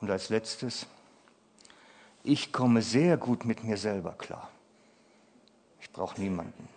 Und 0.00 0.10
als 0.10 0.28
letztes, 0.28 0.86
ich 2.22 2.52
komme 2.52 2.82
sehr 2.82 3.16
gut 3.16 3.44
mit 3.44 3.64
mir 3.64 3.76
selber 3.76 4.12
klar. 4.12 4.50
Ich 5.80 5.90
brauche 5.90 6.20
niemanden 6.20 6.68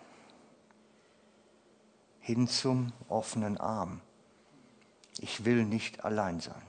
hin 2.28 2.50
zum 2.50 2.92
offenen 3.08 3.58
Arm. 3.58 4.02
Ich 5.20 5.46
will 5.46 5.64
nicht 5.64 6.04
allein 6.04 6.42
sein. 6.42 6.62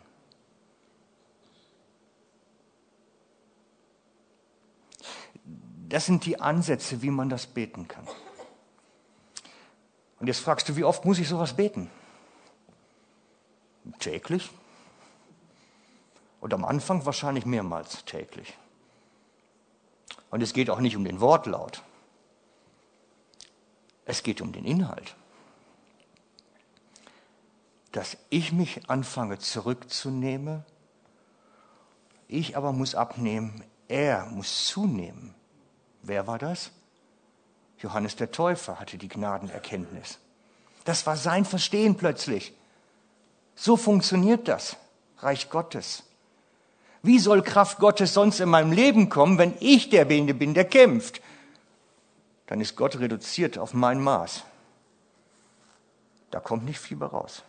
Das 5.89 6.07
sind 6.07 6.27
die 6.27 6.39
Ansätze, 6.39 7.03
wie 7.03 7.11
man 7.11 7.29
das 7.29 7.49
beten 7.49 7.89
kann. 7.89 8.07
Und 10.21 10.29
jetzt 10.29 10.39
fragst 10.39 10.69
du, 10.69 10.77
wie 10.77 10.85
oft 10.85 11.05
muss 11.05 11.19
ich 11.19 11.27
sowas 11.29 11.57
beten? 11.57 11.91
Täglich? 13.99 14.51
Und 16.41 16.55
am 16.55 16.65
Anfang 16.65 17.05
wahrscheinlich 17.05 17.47
mehrmals 17.47 18.05
täglich. 18.05 18.57
Und 20.31 20.43
es 20.43 20.53
geht 20.53 20.71
auch 20.71 20.81
nicht 20.81 20.97
um 20.97 21.05
den 21.05 21.21
Wortlaut. 21.21 21.83
Es 24.05 24.23
geht 24.23 24.41
um 24.41 24.53
den 24.53 24.65
Inhalt 24.65 25.15
dass 27.93 28.17
ich 28.31 28.53
mich 28.53 28.89
anfange 28.89 29.39
zurückzunehmen. 29.39 30.65
Ich 32.27 32.57
aber 32.57 32.73
muss 32.73 32.95
abnehmen, 32.95 33.65
er 33.89 34.27
muss 34.27 34.67
zunehmen. 34.67 35.35
Wer 36.03 36.27
war 36.27 36.39
das? 36.39 36.71
Johannes 37.79 38.17
der 38.17 38.31
Täufer 38.31 38.79
hatte 38.79 38.99
die 38.99 39.09
Gnadenerkenntnis. 39.09 40.19
Das 40.85 41.07
war 41.07 41.17
sein 41.17 41.45
Verstehen 41.45 41.97
plötzlich. 41.97 42.53
So 43.61 43.77
funktioniert 43.77 44.47
das, 44.47 44.77
Reich 45.19 45.51
Gottes. 45.51 46.05
Wie 47.03 47.19
soll 47.19 47.43
Kraft 47.43 47.79
Gottes 47.79 48.15
sonst 48.15 48.39
in 48.39 48.49
meinem 48.49 48.71
Leben 48.71 49.09
kommen, 49.09 49.37
wenn 49.37 49.53
ich 49.59 49.91
der 49.91 50.05
bin, 50.05 50.55
der 50.55 50.65
kämpft? 50.65 51.21
Dann 52.47 52.61
ist 52.61 52.77
Gott 52.77 53.01
reduziert 53.01 53.59
auf 53.59 53.75
mein 53.75 54.01
Maß. 54.01 54.45
Da 56.31 56.39
kommt 56.39 56.67
nicht 56.67 56.79
viel 56.79 56.97
mehr 56.97 57.09
raus. 57.09 57.43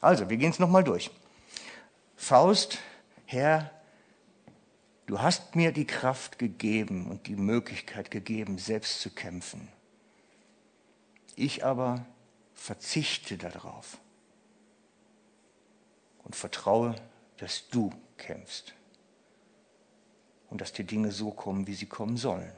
Also, 0.00 0.28
wir 0.28 0.36
gehen 0.38 0.50
es 0.50 0.58
nochmal 0.58 0.82
durch. 0.82 1.08
Faust, 2.16 2.78
Herr, 3.24 3.70
du 5.06 5.22
hast 5.22 5.54
mir 5.54 5.70
die 5.70 5.86
Kraft 5.86 6.40
gegeben 6.40 7.06
und 7.08 7.28
die 7.28 7.36
Möglichkeit 7.36 8.10
gegeben, 8.10 8.58
selbst 8.58 9.00
zu 9.00 9.10
kämpfen. 9.10 9.68
Ich 11.36 11.64
aber 11.64 12.04
verzichte 12.54 13.38
darauf 13.38 13.98
und 16.24 16.36
vertraue, 16.36 16.94
dass 17.38 17.68
du 17.68 17.90
kämpfst 18.16 18.74
und 20.50 20.60
dass 20.60 20.72
die 20.72 20.84
Dinge 20.84 21.12
so 21.12 21.30
kommen, 21.30 21.66
wie 21.66 21.74
sie 21.74 21.86
kommen 21.86 22.16
sollen. 22.16 22.52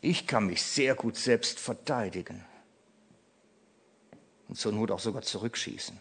Ich 0.00 0.26
kann 0.26 0.46
mich 0.46 0.62
sehr 0.62 0.94
gut 0.96 1.16
selbst 1.16 1.60
verteidigen 1.60 2.44
und 4.48 4.56
zur 4.56 4.72
Not 4.72 4.90
auch 4.90 4.98
sogar 4.98 5.22
zurückschießen. 5.22 5.98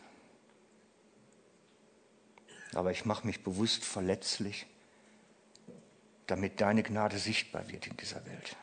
Aber 2.74 2.91
ich 2.91 3.06
mache 3.06 3.28
mich 3.28 3.43
bewusst 3.43 3.86
verletzlich, 3.86 4.65
damit 6.26 6.62
deine 6.62 6.82
Gnade 6.82 7.19
sichtbar 7.19 7.69
wird 7.69 7.88
in 7.88 7.97
dieser 7.97 8.26
Welt. 8.26 8.56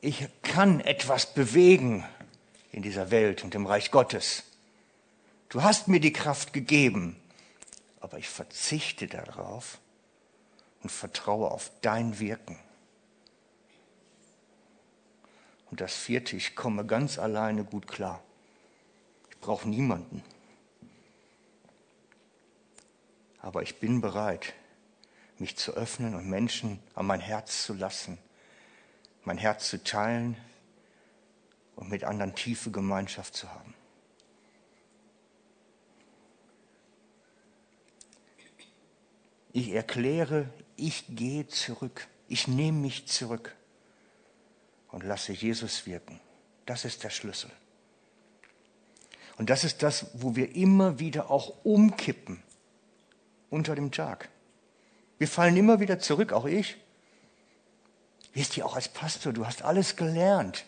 Ich 0.00 0.28
kann 0.42 0.80
etwas 0.80 1.32
bewegen 1.32 2.04
in 2.70 2.82
dieser 2.82 3.10
Welt 3.10 3.44
und 3.44 3.54
im 3.54 3.66
Reich 3.66 3.90
Gottes. 3.90 4.44
Du 5.48 5.62
hast 5.62 5.88
mir 5.88 6.00
die 6.00 6.12
Kraft 6.12 6.52
gegeben, 6.52 7.16
aber 8.00 8.18
ich 8.18 8.28
verzichte 8.28 9.06
darauf 9.06 9.78
und 10.82 10.90
vertraue 10.90 11.50
auf 11.50 11.70
dein 11.80 12.18
Wirken. 12.18 12.58
Und 15.70 15.80
das 15.80 15.94
vierte, 15.94 16.36
ich 16.36 16.54
komme 16.54 16.84
ganz 16.84 17.18
alleine 17.18 17.64
gut 17.64 17.86
klar. 17.86 18.22
Ich 19.30 19.38
brauche 19.38 19.68
niemanden. 19.68 20.22
Aber 23.40 23.62
ich 23.62 23.78
bin 23.80 24.00
bereit, 24.00 24.54
mich 25.38 25.56
zu 25.56 25.72
öffnen 25.72 26.14
und 26.14 26.28
Menschen 26.28 26.80
an 26.94 27.06
mein 27.06 27.20
Herz 27.20 27.64
zu 27.64 27.74
lassen, 27.74 28.18
mein 29.26 29.38
Herz 29.38 29.68
zu 29.68 29.82
teilen 29.82 30.36
und 31.74 31.90
mit 31.90 32.04
anderen 32.04 32.34
tiefe 32.34 32.70
Gemeinschaft 32.70 33.34
zu 33.34 33.52
haben. 33.52 33.74
Ich 39.52 39.72
erkläre, 39.72 40.48
ich 40.76 41.04
gehe 41.08 41.48
zurück. 41.48 42.06
Ich 42.28 42.46
nehme 42.46 42.78
mich 42.78 43.06
zurück 43.06 43.54
und 44.90 45.02
lasse 45.02 45.32
Jesus 45.32 45.86
wirken. 45.86 46.20
Das 46.64 46.84
ist 46.84 47.02
der 47.02 47.10
Schlüssel. 47.10 47.50
Und 49.38 49.50
das 49.50 49.64
ist 49.64 49.82
das, 49.82 50.06
wo 50.14 50.36
wir 50.36 50.54
immer 50.54 50.98
wieder 50.98 51.30
auch 51.30 51.64
umkippen 51.64 52.42
unter 53.50 53.74
dem 53.74 53.90
Tag. 53.90 54.28
Wir 55.18 55.28
fallen 55.28 55.56
immer 55.56 55.80
wieder 55.80 55.98
zurück, 55.98 56.32
auch 56.32 56.46
ich. 56.46 56.76
Wisst 58.36 58.56
ihr, 58.56 58.64
auch 58.66 58.76
als 58.76 58.88
Pastor, 58.88 59.32
du 59.32 59.46
hast 59.46 59.62
alles 59.62 59.96
gelernt. 59.96 60.64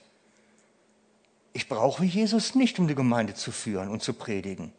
Ich 1.52 1.68
brauche 1.68 2.04
Jesus 2.04 2.54
nicht, 2.54 2.78
um 2.78 2.88
die 2.88 2.94
Gemeinde 2.94 3.35
zu 3.35 3.52
führen 3.52 3.88
und 3.88 4.02
zu 4.02 4.12
predigen. 4.12 4.72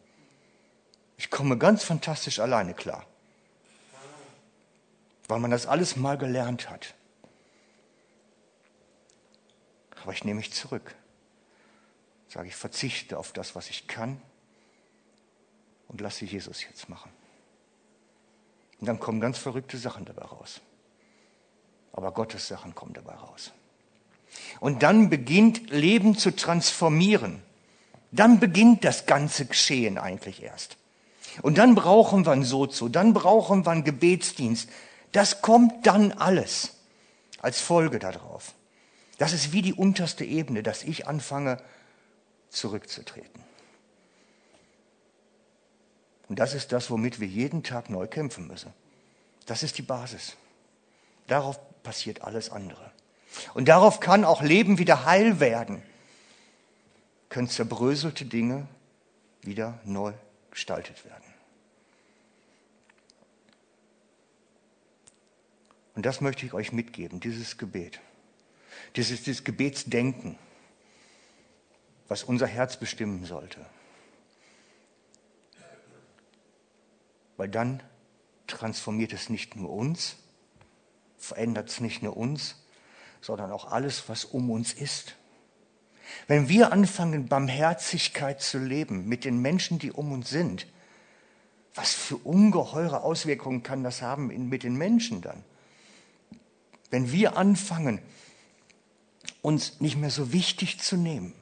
Ich 1.16 1.30
komme 1.30 1.56
ganz 1.56 1.84
fantastisch 1.84 2.40
alleine 2.40 2.74
klar 2.74 3.06
weil 5.30 5.38
man 5.38 5.50
das 5.52 5.66
alles 5.66 5.96
mal 5.96 6.18
gelernt 6.18 6.68
hat. 6.68 6.94
Aber 10.02 10.12
ich 10.12 10.24
nehme 10.24 10.38
mich 10.38 10.52
zurück. 10.52 10.94
Sage, 12.28 12.48
ich 12.48 12.56
verzichte 12.56 13.18
auf 13.18 13.32
das, 13.32 13.54
was 13.54 13.70
ich 13.70 13.86
kann 13.86 14.20
und 15.88 16.00
lasse 16.00 16.24
Jesus 16.24 16.64
jetzt 16.64 16.88
machen. 16.88 17.10
Und 18.80 18.86
dann 18.86 18.98
kommen 18.98 19.20
ganz 19.20 19.38
verrückte 19.38 19.78
Sachen 19.78 20.04
dabei 20.04 20.22
raus. 20.22 20.60
Aber 21.92 22.12
Gottes 22.12 22.48
Sachen 22.48 22.74
kommen 22.74 22.92
dabei 22.94 23.14
raus. 23.14 23.52
Und 24.60 24.82
dann 24.82 25.10
beginnt 25.10 25.70
Leben 25.70 26.16
zu 26.16 26.30
transformieren. 26.34 27.42
Dann 28.12 28.40
beginnt 28.40 28.84
das 28.84 29.06
ganze 29.06 29.46
Geschehen 29.46 29.98
eigentlich 29.98 30.42
erst. 30.42 30.76
Und 31.42 31.58
dann 31.58 31.74
brauchen 31.74 32.26
wir 32.26 32.32
ein 32.32 32.44
Sozo, 32.44 32.88
dann 32.88 33.14
brauchen 33.14 33.64
wir 33.64 33.70
einen 33.70 33.84
Gebetsdienst, 33.84 34.68
das 35.12 35.42
kommt 35.42 35.86
dann 35.86 36.12
alles 36.12 36.74
als 37.40 37.60
Folge 37.60 37.98
darauf. 37.98 38.54
Das 39.18 39.32
ist 39.32 39.52
wie 39.52 39.62
die 39.62 39.74
unterste 39.74 40.24
Ebene, 40.24 40.62
dass 40.62 40.82
ich 40.82 41.06
anfange 41.06 41.58
zurückzutreten. 42.48 43.42
Und 46.28 46.38
das 46.38 46.54
ist 46.54 46.72
das, 46.72 46.90
womit 46.90 47.20
wir 47.20 47.26
jeden 47.26 47.62
Tag 47.62 47.90
neu 47.90 48.06
kämpfen 48.06 48.46
müssen. 48.46 48.72
Das 49.46 49.62
ist 49.62 49.78
die 49.78 49.82
Basis. 49.82 50.36
Darauf 51.26 51.58
passiert 51.82 52.22
alles 52.22 52.50
andere. 52.50 52.90
Und 53.54 53.68
darauf 53.68 54.00
kann 54.00 54.24
auch 54.24 54.42
Leben 54.42 54.78
wieder 54.78 55.04
heil 55.04 55.40
werden. 55.40 55.82
Können 57.28 57.48
zerbröselte 57.48 58.24
Dinge 58.24 58.66
wieder 59.42 59.78
neu 59.84 60.12
gestaltet 60.50 61.04
werden. 61.04 61.24
Und 65.94 66.06
das 66.06 66.20
möchte 66.20 66.46
ich 66.46 66.54
euch 66.54 66.72
mitgeben, 66.72 67.20
dieses 67.20 67.58
Gebet. 67.58 68.00
Dieses, 68.96 69.22
dieses 69.22 69.44
Gebetsdenken, 69.44 70.38
was 72.08 72.24
unser 72.24 72.46
Herz 72.46 72.76
bestimmen 72.76 73.24
sollte. 73.24 73.64
Weil 77.36 77.48
dann 77.48 77.82
transformiert 78.46 79.12
es 79.12 79.28
nicht 79.28 79.56
nur 79.56 79.70
uns, 79.70 80.16
verändert 81.20 81.68
es 81.68 81.80
nicht 81.80 82.02
nur 82.02 82.16
uns, 82.16 82.56
sondern 83.20 83.52
auch 83.52 83.70
alles, 83.70 84.08
was 84.08 84.24
um 84.24 84.50
uns 84.50 84.72
ist. 84.72 85.16
Wenn 86.26 86.48
wir 86.48 86.72
anfangen, 86.72 87.28
Barmherzigkeit 87.28 88.40
zu 88.40 88.58
leben 88.58 89.06
mit 89.06 89.24
den 89.24 89.38
Menschen, 89.38 89.78
die 89.78 89.92
um 89.92 90.12
uns 90.12 90.30
sind, 90.30 90.66
was 91.74 91.92
für 91.92 92.16
ungeheure 92.16 93.02
Auswirkungen 93.02 93.62
kann 93.62 93.84
das 93.84 94.02
haben 94.02 94.48
mit 94.48 94.64
den 94.64 94.76
Menschen 94.76 95.20
dann? 95.20 95.44
Wenn 96.90 97.12
wir 97.12 97.36
anfangen, 97.36 98.00
uns 99.42 99.80
nicht 99.80 99.96
mehr 99.96 100.10
so 100.10 100.32
wichtig 100.32 100.80
zu 100.80 100.96
nehmen, 100.96 101.32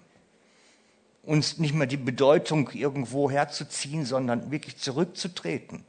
uns 1.23 1.59
nicht 1.59 1.75
mehr 1.75 1.87
die 1.87 1.97
Bedeutung 1.97 2.71
irgendwo 2.71 3.31
herzuziehen, 3.31 4.05
sondern 4.05 4.51
wirklich 4.51 4.79
zurückzutreten. 4.79 5.85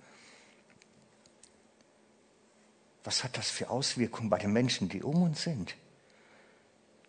Was 3.10 3.24
hat 3.24 3.39
das 3.39 3.50
für 3.50 3.72
Auswirkungen 3.72 4.30
bei 4.30 4.38
den 4.38 4.54
Menschen, 4.54 4.88
die 4.88 5.02
um 5.02 5.24
uns 5.24 5.41
sind? 5.41 5.74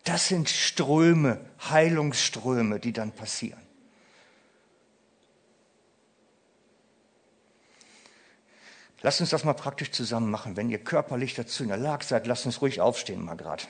Das 0.03 0.27
sind 0.29 0.49
Ströme, 0.49 1.39
Heilungsströme, 1.69 2.79
die 2.79 2.91
dann 2.91 3.11
passieren. 3.11 3.61
Lasst 9.03 9.21
uns 9.21 9.29
das 9.29 9.43
mal 9.43 9.53
praktisch 9.53 9.91
zusammen 9.91 10.31
machen. 10.31 10.57
Wenn 10.57 10.71
ihr 10.71 10.83
körperlich 10.83 11.35
dazu 11.35 11.61
in 11.61 11.69
der 11.69 11.77
Lage 11.77 12.03
seid, 12.03 12.25
lasst 12.25 12.47
uns 12.47 12.63
ruhig 12.63 12.81
aufstehen 12.81 13.23
mal 13.23 13.37
gerade. 13.37 13.65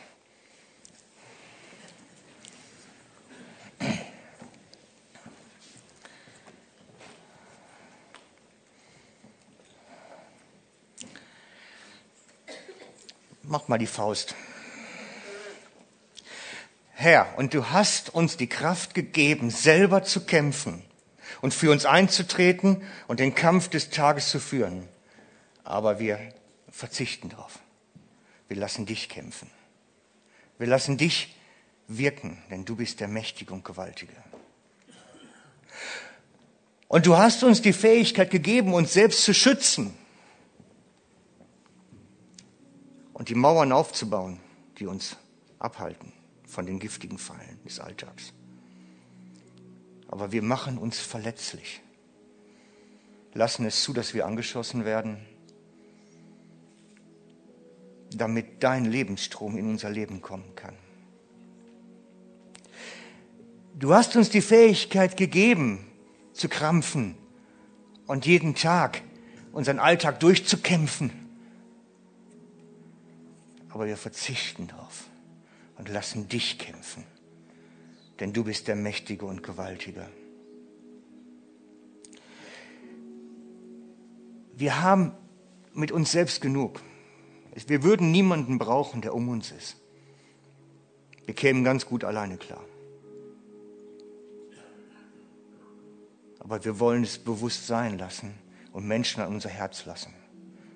Mach 13.51 13.67
mal 13.67 13.77
die 13.77 13.85
Faust. 13.85 14.33
Herr, 16.93 17.37
und 17.37 17.53
du 17.53 17.69
hast 17.69 18.13
uns 18.13 18.37
die 18.37 18.47
Kraft 18.47 18.93
gegeben, 18.93 19.49
selber 19.49 20.03
zu 20.03 20.25
kämpfen 20.25 20.83
und 21.41 21.53
für 21.53 21.69
uns 21.71 21.85
einzutreten 21.85 22.81
und 23.07 23.19
den 23.19 23.35
Kampf 23.35 23.67
des 23.67 23.89
Tages 23.89 24.29
zu 24.29 24.39
führen 24.39 24.87
aber 25.63 25.99
wir 25.99 26.19
verzichten 26.69 27.29
darauf. 27.29 27.59
Wir 28.47 28.57
lassen 28.57 28.85
dich 28.85 29.09
kämpfen. 29.09 29.49
Wir 30.57 30.67
lassen 30.67 30.97
dich 30.97 31.35
wirken, 31.87 32.41
denn 32.49 32.65
du 32.65 32.75
bist 32.75 32.99
der 32.99 33.07
Mächtige 33.07 33.53
und 33.53 33.63
Gewaltige. 33.63 34.13
Und 36.87 37.05
du 37.05 37.17
hast 37.17 37.43
uns 37.43 37.61
die 37.61 37.73
Fähigkeit 37.73 38.31
gegeben, 38.31 38.73
uns 38.73 38.93
selbst 38.93 39.23
zu 39.23 39.33
schützen 39.33 39.97
und 43.21 43.29
die 43.29 43.35
Mauern 43.35 43.71
aufzubauen, 43.71 44.39
die 44.79 44.87
uns 44.87 45.15
abhalten 45.59 46.11
von 46.47 46.65
den 46.65 46.79
giftigen 46.79 47.19
Fallen 47.19 47.59
des 47.63 47.79
Alltags. 47.79 48.33
Aber 50.07 50.31
wir 50.31 50.41
machen 50.41 50.79
uns 50.79 50.97
verletzlich, 50.97 51.81
lassen 53.35 53.63
es 53.67 53.83
zu, 53.83 53.93
dass 53.93 54.15
wir 54.15 54.25
angeschossen 54.25 54.85
werden 54.85 55.23
damit 58.09 58.63
dein 58.63 58.85
Lebensstrom 58.85 59.55
in 59.55 59.69
unser 59.69 59.91
Leben 59.91 60.23
kommen 60.23 60.55
kann. 60.55 60.75
Du 63.75 63.93
hast 63.93 64.15
uns 64.15 64.31
die 64.31 64.41
Fähigkeit 64.41 65.15
gegeben, 65.15 65.85
zu 66.33 66.49
krampfen 66.49 67.15
und 68.07 68.25
jeden 68.25 68.55
Tag 68.55 69.03
unseren 69.51 69.77
Alltag 69.77 70.19
durchzukämpfen. 70.21 71.20
Aber 73.73 73.87
wir 73.87 73.97
verzichten 73.97 74.67
darauf 74.67 75.09
und 75.77 75.89
lassen 75.89 76.27
dich 76.27 76.59
kämpfen, 76.59 77.03
denn 78.19 78.33
du 78.33 78.43
bist 78.43 78.67
der 78.67 78.75
Mächtige 78.75 79.25
und 79.25 79.43
Gewaltige. 79.43 80.07
Wir 84.53 84.81
haben 84.81 85.13
mit 85.73 85.91
uns 85.91 86.11
selbst 86.11 86.41
genug. 86.41 86.81
Wir 87.67 87.83
würden 87.83 88.11
niemanden 88.11 88.59
brauchen, 88.59 89.01
der 89.01 89.15
um 89.15 89.29
uns 89.29 89.51
ist. 89.51 89.77
Wir 91.25 91.33
kämen 91.33 91.63
ganz 91.63 91.85
gut 91.85 92.03
alleine 92.03 92.37
klar. 92.37 92.63
Aber 96.39 96.63
wir 96.65 96.79
wollen 96.79 97.03
es 97.03 97.17
bewusst 97.17 97.67
sein 97.67 97.97
lassen 97.97 98.33
und 98.73 98.85
Menschen 98.85 99.21
an 99.21 99.33
unser 99.33 99.49
Herz 99.49 99.85
lassen. 99.85 100.13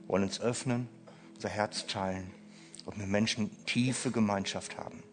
Wir 0.02 0.10
wollen 0.10 0.24
uns 0.24 0.40
öffnen, 0.40 0.88
unser 1.36 1.50
Herz 1.50 1.86
teilen 1.86 2.32
und 2.86 2.98
mit 2.98 3.08
Menschen 3.08 3.50
tiefe 3.66 4.12
Gemeinschaft 4.12 4.78
haben. 4.78 5.04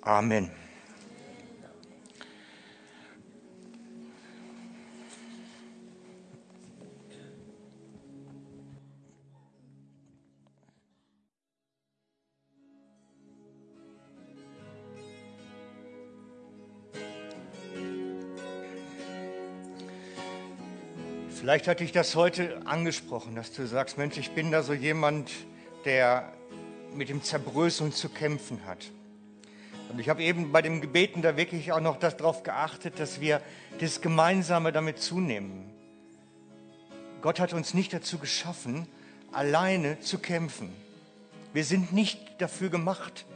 Amen. 0.00 0.50
Vielleicht 21.42 21.66
hatte 21.66 21.82
ich 21.82 21.90
das 21.90 22.14
heute 22.14 22.64
angesprochen, 22.66 23.34
dass 23.34 23.50
du 23.52 23.66
sagst, 23.66 23.98
Mensch, 23.98 24.16
ich 24.16 24.30
bin 24.30 24.52
da 24.52 24.62
so 24.62 24.74
jemand, 24.74 25.28
der 25.84 26.32
mit 26.94 27.08
dem 27.08 27.24
Zerbröseln 27.24 27.90
zu 27.90 28.08
kämpfen 28.08 28.64
hat. 28.64 28.92
Und 29.88 29.98
ich 29.98 30.08
habe 30.08 30.22
eben 30.22 30.52
bei 30.52 30.62
dem 30.62 30.80
Gebeten 30.80 31.20
da 31.20 31.36
wirklich 31.36 31.72
auch 31.72 31.80
noch 31.80 31.96
darauf 31.96 32.44
geachtet, 32.44 33.00
dass 33.00 33.20
wir 33.20 33.42
das 33.80 34.00
Gemeinsame 34.00 34.70
damit 34.70 35.00
zunehmen. 35.00 35.68
Gott 37.22 37.40
hat 37.40 37.54
uns 37.54 37.74
nicht 37.74 37.92
dazu 37.92 38.18
geschaffen, 38.18 38.86
alleine 39.32 39.98
zu 39.98 40.20
kämpfen. 40.20 40.72
Wir 41.52 41.64
sind 41.64 41.92
nicht 41.92 42.20
dafür 42.40 42.70
gemacht. 42.70 43.26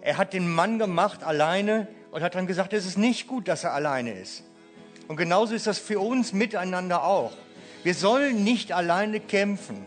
Er 0.00 0.18
hat 0.18 0.32
den 0.32 0.52
Mann 0.52 0.80
gemacht 0.80 1.22
alleine 1.22 1.86
und 2.10 2.22
hat 2.22 2.34
dann 2.34 2.48
gesagt, 2.48 2.72
es 2.72 2.86
ist 2.86 2.98
nicht 2.98 3.28
gut, 3.28 3.46
dass 3.46 3.62
er 3.62 3.72
alleine 3.72 4.14
ist. 4.14 4.42
Und 5.10 5.16
genauso 5.16 5.56
ist 5.56 5.66
das 5.66 5.80
für 5.80 5.98
uns 5.98 6.32
miteinander 6.32 7.02
auch. 7.02 7.32
Wir 7.82 7.94
sollen 7.94 8.44
nicht 8.44 8.70
alleine 8.70 9.18
kämpfen, 9.18 9.84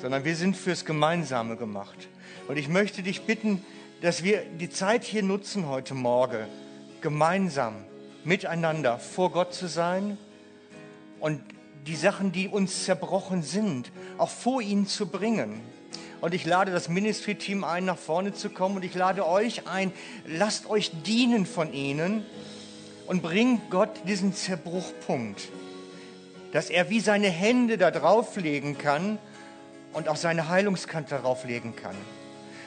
sondern 0.00 0.24
wir 0.24 0.36
sind 0.36 0.56
fürs 0.56 0.86
Gemeinsame 0.86 1.56
gemacht. 1.56 2.08
Und 2.48 2.56
ich 2.56 2.68
möchte 2.70 3.02
dich 3.02 3.26
bitten, 3.26 3.62
dass 4.00 4.24
wir 4.24 4.42
die 4.58 4.70
Zeit 4.70 5.04
hier 5.04 5.22
nutzen 5.22 5.68
heute 5.68 5.92
Morgen, 5.92 6.46
gemeinsam 7.02 7.74
miteinander 8.24 8.98
vor 8.98 9.30
Gott 9.32 9.52
zu 9.52 9.66
sein 9.66 10.16
und 11.20 11.42
die 11.86 11.96
Sachen, 11.96 12.32
die 12.32 12.48
uns 12.48 12.86
zerbrochen 12.86 13.42
sind, 13.42 13.92
auch 14.16 14.30
vor 14.30 14.62
ihn 14.62 14.86
zu 14.86 15.08
bringen. 15.08 15.60
Und 16.22 16.32
ich 16.32 16.46
lade 16.46 16.72
das 16.72 16.88
Ministry-Team 16.88 17.64
ein, 17.64 17.84
nach 17.84 17.98
vorne 17.98 18.32
zu 18.32 18.48
kommen. 18.48 18.76
Und 18.76 18.84
ich 18.86 18.94
lade 18.94 19.28
euch 19.28 19.68
ein, 19.68 19.92
lasst 20.24 20.70
euch 20.70 20.90
dienen 21.02 21.44
von 21.44 21.74
ihnen 21.74 22.24
und 23.06 23.22
bringt 23.22 23.70
Gott 23.70 24.00
diesen 24.06 24.34
Zerbruchpunkt, 24.34 25.48
dass 26.52 26.70
er 26.70 26.90
wie 26.90 27.00
seine 27.00 27.28
Hände 27.28 27.78
da 27.78 27.90
drauflegen 27.90 28.78
kann 28.78 29.18
und 29.92 30.08
auch 30.08 30.16
seine 30.16 30.48
Heilungskante 30.48 31.14
darauflegen 31.14 31.76
kann. 31.76 31.96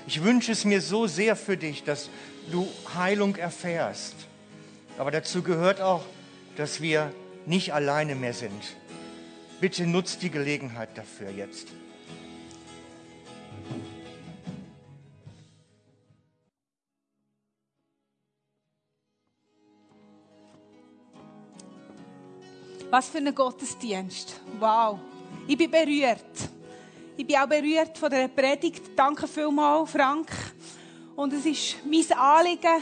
Ich 0.08 0.24
wünsche 0.24 0.52
es 0.52 0.64
mir 0.66 0.82
so 0.82 1.08
sehr 1.08 1.36
für 1.36 1.58
dich, 1.58 1.84
dass 1.84 2.10
du 2.52 2.68
Heilung 2.96 3.36
erfährst. 3.36 4.16
Aber 4.98 5.12
dazu 5.12 5.42
gehört 5.44 5.82
auch, 5.82 6.06
dass 6.56 6.82
wir 6.82 7.12
nicht 7.46 7.74
alleine 7.74 8.16
mehr 8.16 8.34
sind. 8.34 8.64
Bitte 9.60 9.86
nutzt 9.86 10.22
die 10.22 10.30
Gelegenheit 10.30 10.90
dafür 10.96 11.30
jetzt. 11.30 11.68
Was 22.90 23.10
für 23.10 23.18
ein 23.18 23.36
Gottesdienst. 23.36 24.40
Wow. 24.60 25.00
Ich 25.46 25.58
bin 25.58 25.70
berührt. 25.70 26.22
Ich 27.18 27.28
bin 27.28 27.36
auch 27.36 27.48
berührt 27.48 27.98
von 27.98 28.10
der 28.10 28.30
Predigt. 28.30 28.92
Danke 28.96 29.28
vielmals, 29.28 29.92
Frank. 29.92 30.32
Und 31.14 31.34
es 31.34 31.46
ist 31.46 31.76
mein 31.86 32.18
Anliegen, 32.18 32.82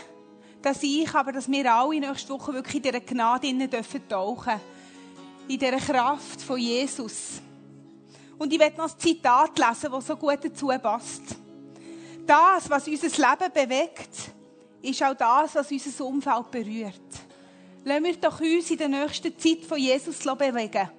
dass 0.61 0.83
ich, 0.83 1.11
aber 1.11 1.31
dass 1.31 1.49
wir 1.49 1.73
alle 1.73 1.99
nächste 1.99 2.33
Woche 2.33 2.53
wirklich 2.53 2.75
in 2.75 2.81
dieser 2.83 2.99
Gnade 2.99 3.47
innen 3.47 3.67
dürfen 3.67 4.07
tauchen. 4.07 4.61
In 5.47 5.57
dieser 5.57 5.77
Kraft 5.77 6.39
von 6.39 6.59
Jesus. 6.59 7.41
Und 8.37 8.53
ich 8.53 8.59
werde 8.59 8.77
noch 8.77 8.91
ein 8.91 8.99
Zitat 8.99 9.57
lesen, 9.57 9.91
das 9.91 10.05
so 10.05 10.15
gut 10.15 10.37
dazu 10.43 10.67
passt. 10.67 11.23
Das, 12.27 12.69
was 12.69 12.87
unser 12.87 13.07
Leben 13.07 13.53
bewegt, 13.53 14.09
ist 14.83 15.01
auch 15.01 15.15
das, 15.15 15.55
was 15.55 15.71
unser 15.71 16.05
Umfeld 16.05 16.51
berührt. 16.51 17.24
Lassen 17.87 18.03
wir 18.03 18.17
doch 18.17 18.41
uns 18.41 18.71
in 18.71 18.77
der 18.79 18.87
nächsten 18.87 19.37
Zeit 19.37 19.63
von 19.63 19.77
Jesus 19.77 20.17
bewegen, 20.17 20.89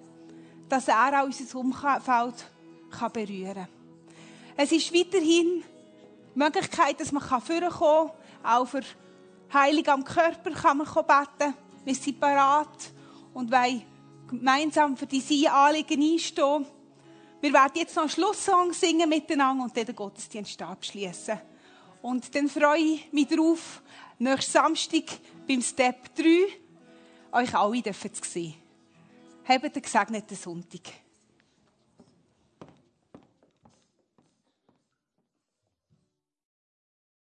dass 0.69 0.87
er 0.87 1.21
auch 1.21 1.25
unser 1.25 1.59
Umfeld 1.59 2.47
berühren 3.13 3.55
kann. 3.55 3.69
Es 4.57 4.71
ist 4.71 4.95
weiterhin 4.95 5.65
die 6.33 6.39
Möglichkeit, 6.39 7.01
dass 7.01 7.11
man 7.11 7.25
vorkommen 7.25 7.71
kann. 7.73 8.11
Auch 8.45 8.69
für 8.69 8.83
Heilig 9.53 9.89
am 9.89 10.05
Körper 10.05 10.53
kann 10.53 10.79
man 10.79 10.87
beten. 10.87 11.55
Wir 11.85 11.95
sind 11.97 12.21
parat 12.21 12.93
und 13.35 13.51
wollen 13.51 13.83
gemeinsam 14.29 14.97
für 14.97 15.07
diese 15.07 15.51
Anliegen 15.51 16.01
einstehen. 16.01 16.67
Wir 17.41 17.53
werden 17.53 17.73
jetzt 17.75 17.97
noch 17.97 18.05
einen 18.05 18.11
Schlusssong 18.11 18.73
singen 18.73 19.09
miteinander 19.09 19.65
und 19.65 19.77
dann 19.77 19.87
den 19.87 19.97
Gottesdienst 19.97 20.63
abschließen. 20.63 21.41
Und 22.03 22.33
dann 22.33 22.49
freue 22.49 22.79
ich 22.79 23.13
mich 23.13 23.27
darauf, 23.27 23.83
nächsten 24.21 24.53
Samstag 24.53 25.05
beim 25.49 25.61
Step 25.61 26.15
3 26.15 26.66
euch 27.37 27.55
alle 27.55 27.83
sehen. 28.25 28.55
Habt 29.47 29.65
einen 29.65 29.83
gesegneten 29.83 30.37
Sonntag. 30.37 31.06